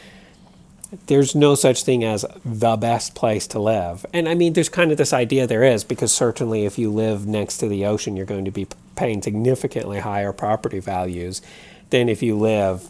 there's 1.07 1.35
no 1.35 1.55
such 1.55 1.83
thing 1.83 2.03
as 2.03 2.25
the 2.45 2.77
best 2.77 3.13
place 3.15 3.47
to 3.47 3.59
live. 3.59 4.05
And 4.13 4.27
I 4.29 4.35
mean, 4.35 4.53
there's 4.53 4.69
kind 4.69 4.91
of 4.91 4.97
this 4.97 5.13
idea 5.13 5.45
there 5.45 5.63
is, 5.63 5.83
because 5.83 6.13
certainly 6.13 6.65
if 6.65 6.77
you 6.77 6.91
live 6.91 7.27
next 7.27 7.57
to 7.57 7.67
the 7.67 7.85
ocean, 7.85 8.15
you're 8.15 8.25
going 8.25 8.45
to 8.45 8.51
be 8.51 8.67
paying 8.95 9.21
significantly 9.21 9.99
higher 9.99 10.31
property 10.31 10.79
values 10.79 11.41
than 11.89 12.09
if 12.09 12.23
you 12.23 12.37
live 12.37 12.87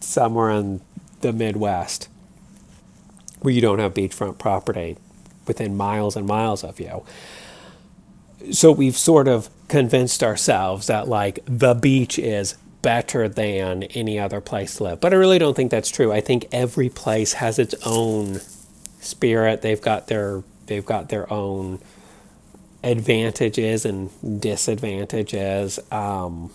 somewhere 0.00 0.50
in 0.50 0.80
the 1.20 1.32
Midwest 1.32 2.08
where 3.40 3.52
you 3.52 3.60
don't 3.60 3.80
have 3.80 3.94
beachfront 3.94 4.38
property 4.38 4.96
within 5.46 5.76
miles 5.76 6.16
and 6.16 6.26
miles 6.26 6.62
of 6.62 6.78
you. 6.78 7.04
So 8.50 8.72
we've 8.72 8.96
sort 8.96 9.28
of 9.28 9.48
convinced 9.68 10.22
ourselves 10.22 10.86
that, 10.88 11.08
like, 11.08 11.40
the 11.46 11.74
beach 11.74 12.18
is 12.18 12.56
better 12.82 13.28
than 13.28 13.84
any 13.84 14.18
other 14.18 14.40
place 14.40 14.76
to 14.76 14.84
live. 14.84 15.00
But 15.00 15.12
I 15.12 15.16
really 15.16 15.38
don't 15.38 15.54
think 15.54 15.70
that's 15.70 15.90
true. 15.90 16.12
I 16.12 16.20
think 16.20 16.46
every 16.52 16.88
place 16.88 17.34
has 17.34 17.58
its 17.58 17.74
own 17.86 18.40
spirit. 19.00 19.62
They've 19.62 19.80
got 19.80 20.08
their 20.08 20.42
they've 20.66 20.84
got 20.84 21.08
their 21.08 21.32
own 21.32 21.80
advantages 22.82 23.84
and 23.84 24.40
disadvantages. 24.40 25.78
Um, 25.90 26.50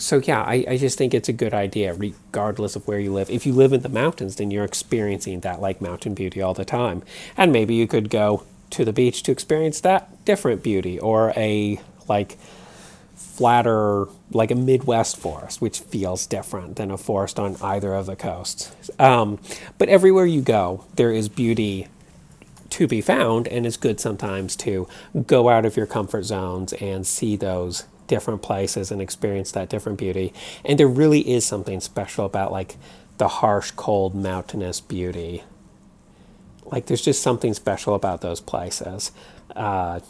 so 0.00 0.20
yeah, 0.24 0.42
I, 0.42 0.64
I 0.66 0.76
just 0.78 0.96
think 0.96 1.12
it's 1.12 1.28
a 1.28 1.32
good 1.32 1.52
idea, 1.52 1.92
regardless 1.94 2.74
of 2.74 2.88
where 2.88 2.98
you 2.98 3.12
live. 3.12 3.30
If 3.30 3.44
you 3.44 3.52
live 3.52 3.72
in 3.72 3.82
the 3.82 3.88
mountains, 3.88 4.36
then 4.36 4.50
you're 4.50 4.64
experiencing 4.64 5.40
that 5.40 5.60
like 5.60 5.80
mountain 5.80 6.14
beauty 6.14 6.40
all 6.40 6.54
the 6.54 6.64
time. 6.64 7.02
And 7.36 7.52
maybe 7.52 7.74
you 7.74 7.86
could 7.86 8.08
go 8.08 8.44
to 8.70 8.84
the 8.84 8.92
beach 8.92 9.22
to 9.24 9.32
experience 9.32 9.80
that 9.80 10.24
different 10.24 10.62
beauty 10.62 10.98
or 10.98 11.32
a 11.36 11.80
like 12.08 12.38
flatter 13.14 14.06
like 14.30 14.50
a 14.50 14.54
midwest 14.54 15.16
forest 15.16 15.60
which 15.60 15.80
feels 15.80 16.26
different 16.26 16.76
than 16.76 16.90
a 16.90 16.96
forest 16.96 17.38
on 17.38 17.56
either 17.62 17.94
of 17.94 18.06
the 18.06 18.14
coasts 18.14 18.90
um, 18.98 19.38
but 19.78 19.88
everywhere 19.88 20.26
you 20.26 20.40
go 20.40 20.84
there 20.96 21.12
is 21.12 21.28
beauty 21.28 21.88
to 22.68 22.86
be 22.86 23.00
found 23.00 23.48
and 23.48 23.66
it's 23.66 23.76
good 23.76 23.98
sometimes 23.98 24.54
to 24.54 24.86
go 25.26 25.48
out 25.48 25.64
of 25.64 25.76
your 25.76 25.86
comfort 25.86 26.22
zones 26.22 26.72
and 26.74 27.06
see 27.06 27.34
those 27.34 27.84
different 28.10 28.42
places 28.42 28.90
and 28.90 29.00
experience 29.00 29.52
that 29.52 29.70
different 29.70 29.98
beauty 29.98 30.34
and 30.66 30.78
there 30.78 30.88
really 30.88 31.20
is 31.30 31.46
something 31.46 31.80
special 31.80 32.26
about 32.26 32.52
like 32.52 32.76
the 33.16 33.28
harsh 33.28 33.70
cold 33.70 34.14
mountainous 34.14 34.80
beauty 34.80 35.42
like 36.70 36.86
there's 36.86 37.02
just 37.02 37.22
something 37.22 37.54
special 37.54 37.94
about 37.94 38.20
those 38.20 38.40
places. 38.40 39.12
Uh, 39.54 40.00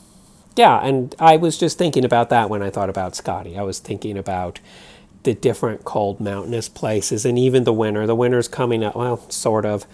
yeah, 0.57 0.79
and 0.85 1.15
I 1.19 1.37
was 1.37 1.59
just 1.59 1.79
thinking 1.79 2.05
about 2.05 2.29
that 2.31 2.51
when 2.51 2.63
I 2.63 2.71
thought 2.71 2.91
about 2.91 3.13
Skadi. 3.15 3.59
I 3.59 3.63
was 3.63 3.79
thinking 3.79 4.19
about 4.19 4.61
the 5.23 5.35
different 5.35 5.85
cold 5.85 6.21
mountainous 6.21 6.69
places 6.69 7.25
and 7.25 7.39
even 7.39 7.65
the 7.65 7.73
winter. 7.73 8.07
The 8.07 8.15
winter's 8.15 8.49
coming 8.49 8.85
up, 8.85 8.97
well, 8.97 9.29
sort 9.31 9.65
of. 9.65 9.87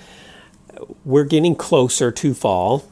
We're 1.05 1.25
getting 1.25 1.57
closer 1.57 2.11
to 2.13 2.35
fall. 2.35 2.85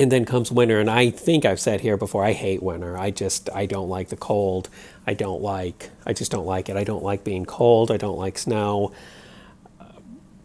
And 0.00 0.10
then 0.10 0.24
comes 0.24 0.50
winter, 0.50 0.80
and 0.80 0.88
I 0.88 1.10
think 1.10 1.44
I've 1.44 1.60
said 1.60 1.82
here 1.82 1.98
before, 1.98 2.24
I 2.24 2.32
hate 2.32 2.62
winter. 2.62 2.96
I 2.96 3.10
just 3.10 3.50
I 3.54 3.66
don't 3.66 3.90
like 3.90 4.08
the 4.08 4.16
cold. 4.16 4.70
I 5.06 5.12
don't 5.12 5.42
like 5.42 5.90
I 6.06 6.14
just 6.14 6.32
don't 6.32 6.46
like 6.46 6.70
it. 6.70 6.76
I 6.76 6.84
don't 6.84 7.04
like 7.04 7.22
being 7.22 7.44
cold. 7.44 7.90
I 7.90 7.98
don't 7.98 8.16
like 8.16 8.38
snow. 8.38 8.92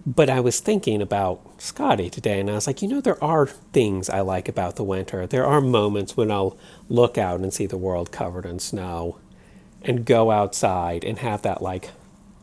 But 0.06 0.30
I 0.30 0.40
was 0.42 0.60
thinking 0.60 1.02
about 1.02 1.58
Skadi 1.58 2.12
today, 2.12 2.40
and 2.40 2.52
I 2.52 2.56
was 2.56 2.68
like, 2.68 2.82
you 2.82 2.88
know, 2.88 3.02
there 3.02 3.24
are 3.24 3.48
things 3.48 4.10
I 4.10 4.20
like 4.20 4.50
about 4.50 4.76
the 4.76 4.84
winter. 4.84 5.26
There 5.26 5.46
are 5.46 5.62
moments 5.62 6.16
when 6.18 6.32
I'll 6.32 6.58
look 6.90 7.18
out 7.18 7.40
and 7.40 7.52
see 7.54 7.66
the 7.66 7.78
world 7.78 8.12
covered 8.12 8.46
in 8.46 8.60
snow 8.60 9.18
and 9.82 10.06
go 10.06 10.32
outside 10.32 11.04
and 11.04 11.20
have 11.20 11.42
that 11.44 11.62
like 11.62 11.92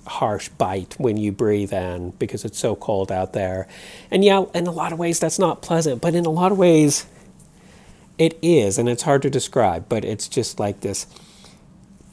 harsh 0.06 0.48
bite 0.50 0.94
when 0.98 1.16
you 1.16 1.32
breathe 1.32 1.72
in 1.72 2.10
because 2.18 2.44
it's 2.44 2.58
so 2.58 2.74
cold 2.74 3.12
out 3.12 3.32
there. 3.32 3.68
And 4.10 4.24
yeah, 4.24 4.44
in 4.54 4.66
a 4.66 4.72
lot 4.72 4.92
of 4.92 4.98
ways, 4.98 5.18
that's 5.18 5.38
not 5.38 5.62
pleasant, 5.62 6.00
but 6.02 6.14
in 6.14 6.26
a 6.26 6.30
lot 6.30 6.52
of 6.52 6.58
ways, 6.58 7.06
it 8.18 8.38
is, 8.42 8.78
and 8.78 8.88
it's 8.88 9.02
hard 9.02 9.22
to 9.22 9.30
describe, 9.30 9.88
but 9.88 10.04
it's 10.04 10.28
just 10.28 10.60
like 10.60 10.80
this 10.80 11.06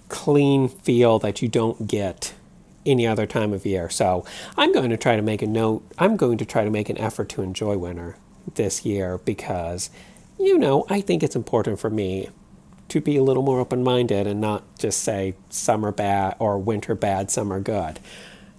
clean 0.07 0.67
feel 0.67 1.19
that 1.19 1.41
you 1.41 1.47
don't 1.47 1.87
get 1.87 2.33
any 2.85 3.05
other 3.05 3.27
time 3.27 3.53
of 3.53 3.65
year. 3.65 3.89
So 3.89 4.25
I'm 4.57 4.73
going 4.73 4.89
to 4.89 4.97
try 4.97 5.15
to 5.15 5.21
make 5.21 5.41
a 5.41 5.47
note. 5.47 5.83
I'm 5.97 6.17
going 6.17 6.37
to 6.39 6.45
try 6.45 6.63
to 6.63 6.71
make 6.71 6.89
an 6.89 6.97
effort 6.97 7.29
to 7.29 7.41
enjoy 7.41 7.77
winter 7.77 8.15
this 8.55 8.85
year 8.85 9.19
because, 9.19 9.89
you 10.39 10.57
know, 10.57 10.85
I 10.89 11.01
think 11.01 11.21
it's 11.21 11.35
important 11.35 11.79
for 11.79 11.89
me 11.89 12.29
to 12.89 13.01
be 13.01 13.17
a 13.17 13.23
little 13.23 13.43
more 13.43 13.59
open 13.59 13.83
minded 13.83 14.27
and 14.27 14.41
not 14.41 14.63
just 14.77 15.01
say 15.01 15.35
summer 15.49 15.91
bad 15.91 16.35
or 16.39 16.57
winter 16.57 16.95
bad, 16.95 17.31
summer 17.31 17.59
good. 17.59 17.99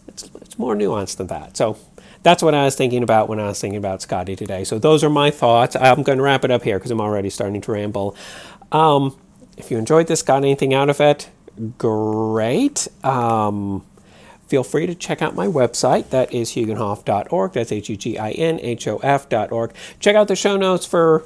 It's, 0.09 0.31
it's 0.41 0.59
more 0.59 0.75
nuanced 0.75 1.17
than 1.19 1.29
that. 1.29 1.57
So 1.57 1.77
that's 2.23 2.43
what 2.43 2.55
I 2.55 2.65
was 2.65 2.77
thinking 2.77 3.03
about 3.03 3.29
when 3.29 3.41
I 3.41 3.47
was 3.47 3.61
thinking 3.61 3.79
about 3.79 4.01
Skadi 4.01 4.37
today. 4.37 4.65
So 4.65 4.79
those 4.79 5.03
are 5.05 5.11
my 5.11 5.31
thoughts. 5.31 5.77
I'm 5.77 6.03
going 6.03 6.19
to 6.19 6.25
wrap 6.25 6.45
it 6.45 6.51
up 6.51 6.63
here 6.63 6.79
because 6.79 6.91
I'm 6.91 7.01
already 7.01 7.31
starting 7.31 7.61
to 7.61 7.73
ramble. 7.73 8.17
Um, 8.73 9.19
if 9.57 9.71
you 9.71 9.79
enjoyed 9.79 10.07
this, 10.07 10.23
got 10.23 10.39
anything 10.39 10.75
out 10.75 10.91
of 10.91 11.01
it, 11.01 11.29
great. 11.79 12.89
Um, 13.05 13.85
feel 14.49 14.65
free 14.65 14.87
to 14.87 14.95
check 14.95 15.23
out 15.23 15.35
my 15.35 15.47
website. 15.47 16.11
That 16.11 16.33
is 16.33 16.53
huginhof.org. 16.53 17.53
That's 17.53 17.73
H 17.73 17.89
U 17.89 17.97
G 17.97 18.19
I 18.19 18.31
N 18.33 18.59
H 18.61 18.89
O 18.89 18.99
F.org. 18.99 19.73
Check 19.99 20.17
out 20.17 20.29
the 20.29 20.37
show 20.37 20.57
notes 20.57 20.87
for 20.87 21.25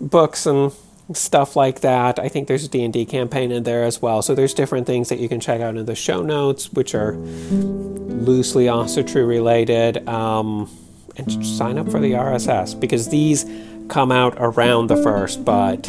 books 0.00 0.46
and 0.46 0.72
stuff 1.12 1.56
like 1.56 1.80
that. 1.80 2.18
I 2.18 2.28
think 2.28 2.48
there's 2.48 2.64
a 2.64 2.68
D&D 2.68 3.06
campaign 3.06 3.52
in 3.52 3.62
there 3.62 3.84
as 3.84 4.02
well. 4.02 4.22
So 4.22 4.34
there's 4.34 4.54
different 4.54 4.86
things 4.86 5.08
that 5.08 5.20
you 5.20 5.28
can 5.28 5.40
check 5.40 5.60
out 5.60 5.76
in 5.76 5.86
the 5.86 5.94
show 5.94 6.22
notes, 6.22 6.72
which 6.72 6.94
are 6.94 7.16
loosely 7.16 8.64
Asatru 8.64 9.26
related. 9.26 10.08
Um, 10.08 10.68
and 11.16 11.46
sign 11.46 11.78
up 11.78 11.90
for 11.90 12.00
the 12.00 12.12
RSS 12.12 12.78
because 12.78 13.08
these 13.08 13.44
come 13.88 14.12
out 14.12 14.34
around 14.38 14.88
the 14.88 14.96
first, 14.96 15.44
but 15.44 15.88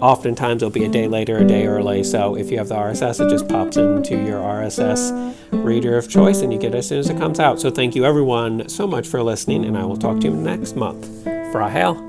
oftentimes 0.00 0.62
it'll 0.62 0.72
be 0.72 0.84
a 0.84 0.88
day 0.88 1.08
later, 1.08 1.38
a 1.38 1.44
day 1.44 1.66
early. 1.66 2.04
So 2.04 2.36
if 2.36 2.50
you 2.50 2.58
have 2.58 2.68
the 2.68 2.76
RSS, 2.76 3.24
it 3.24 3.30
just 3.30 3.48
pops 3.48 3.76
into 3.76 4.16
your 4.16 4.40
RSS 4.40 5.34
reader 5.50 5.96
of 5.96 6.08
choice 6.08 6.40
and 6.40 6.52
you 6.52 6.58
get 6.58 6.74
it 6.74 6.78
as 6.78 6.88
soon 6.88 6.98
as 7.00 7.08
it 7.08 7.18
comes 7.18 7.40
out. 7.40 7.60
So 7.60 7.70
thank 7.70 7.94
you 7.94 8.04
everyone 8.04 8.68
so 8.68 8.86
much 8.86 9.08
for 9.08 9.22
listening, 9.22 9.64
and 9.64 9.76
I 9.76 9.84
will 9.84 9.96
talk 9.96 10.20
to 10.20 10.28
you 10.28 10.34
next 10.34 10.76
month. 10.76 11.06
Frahel. 11.52 12.07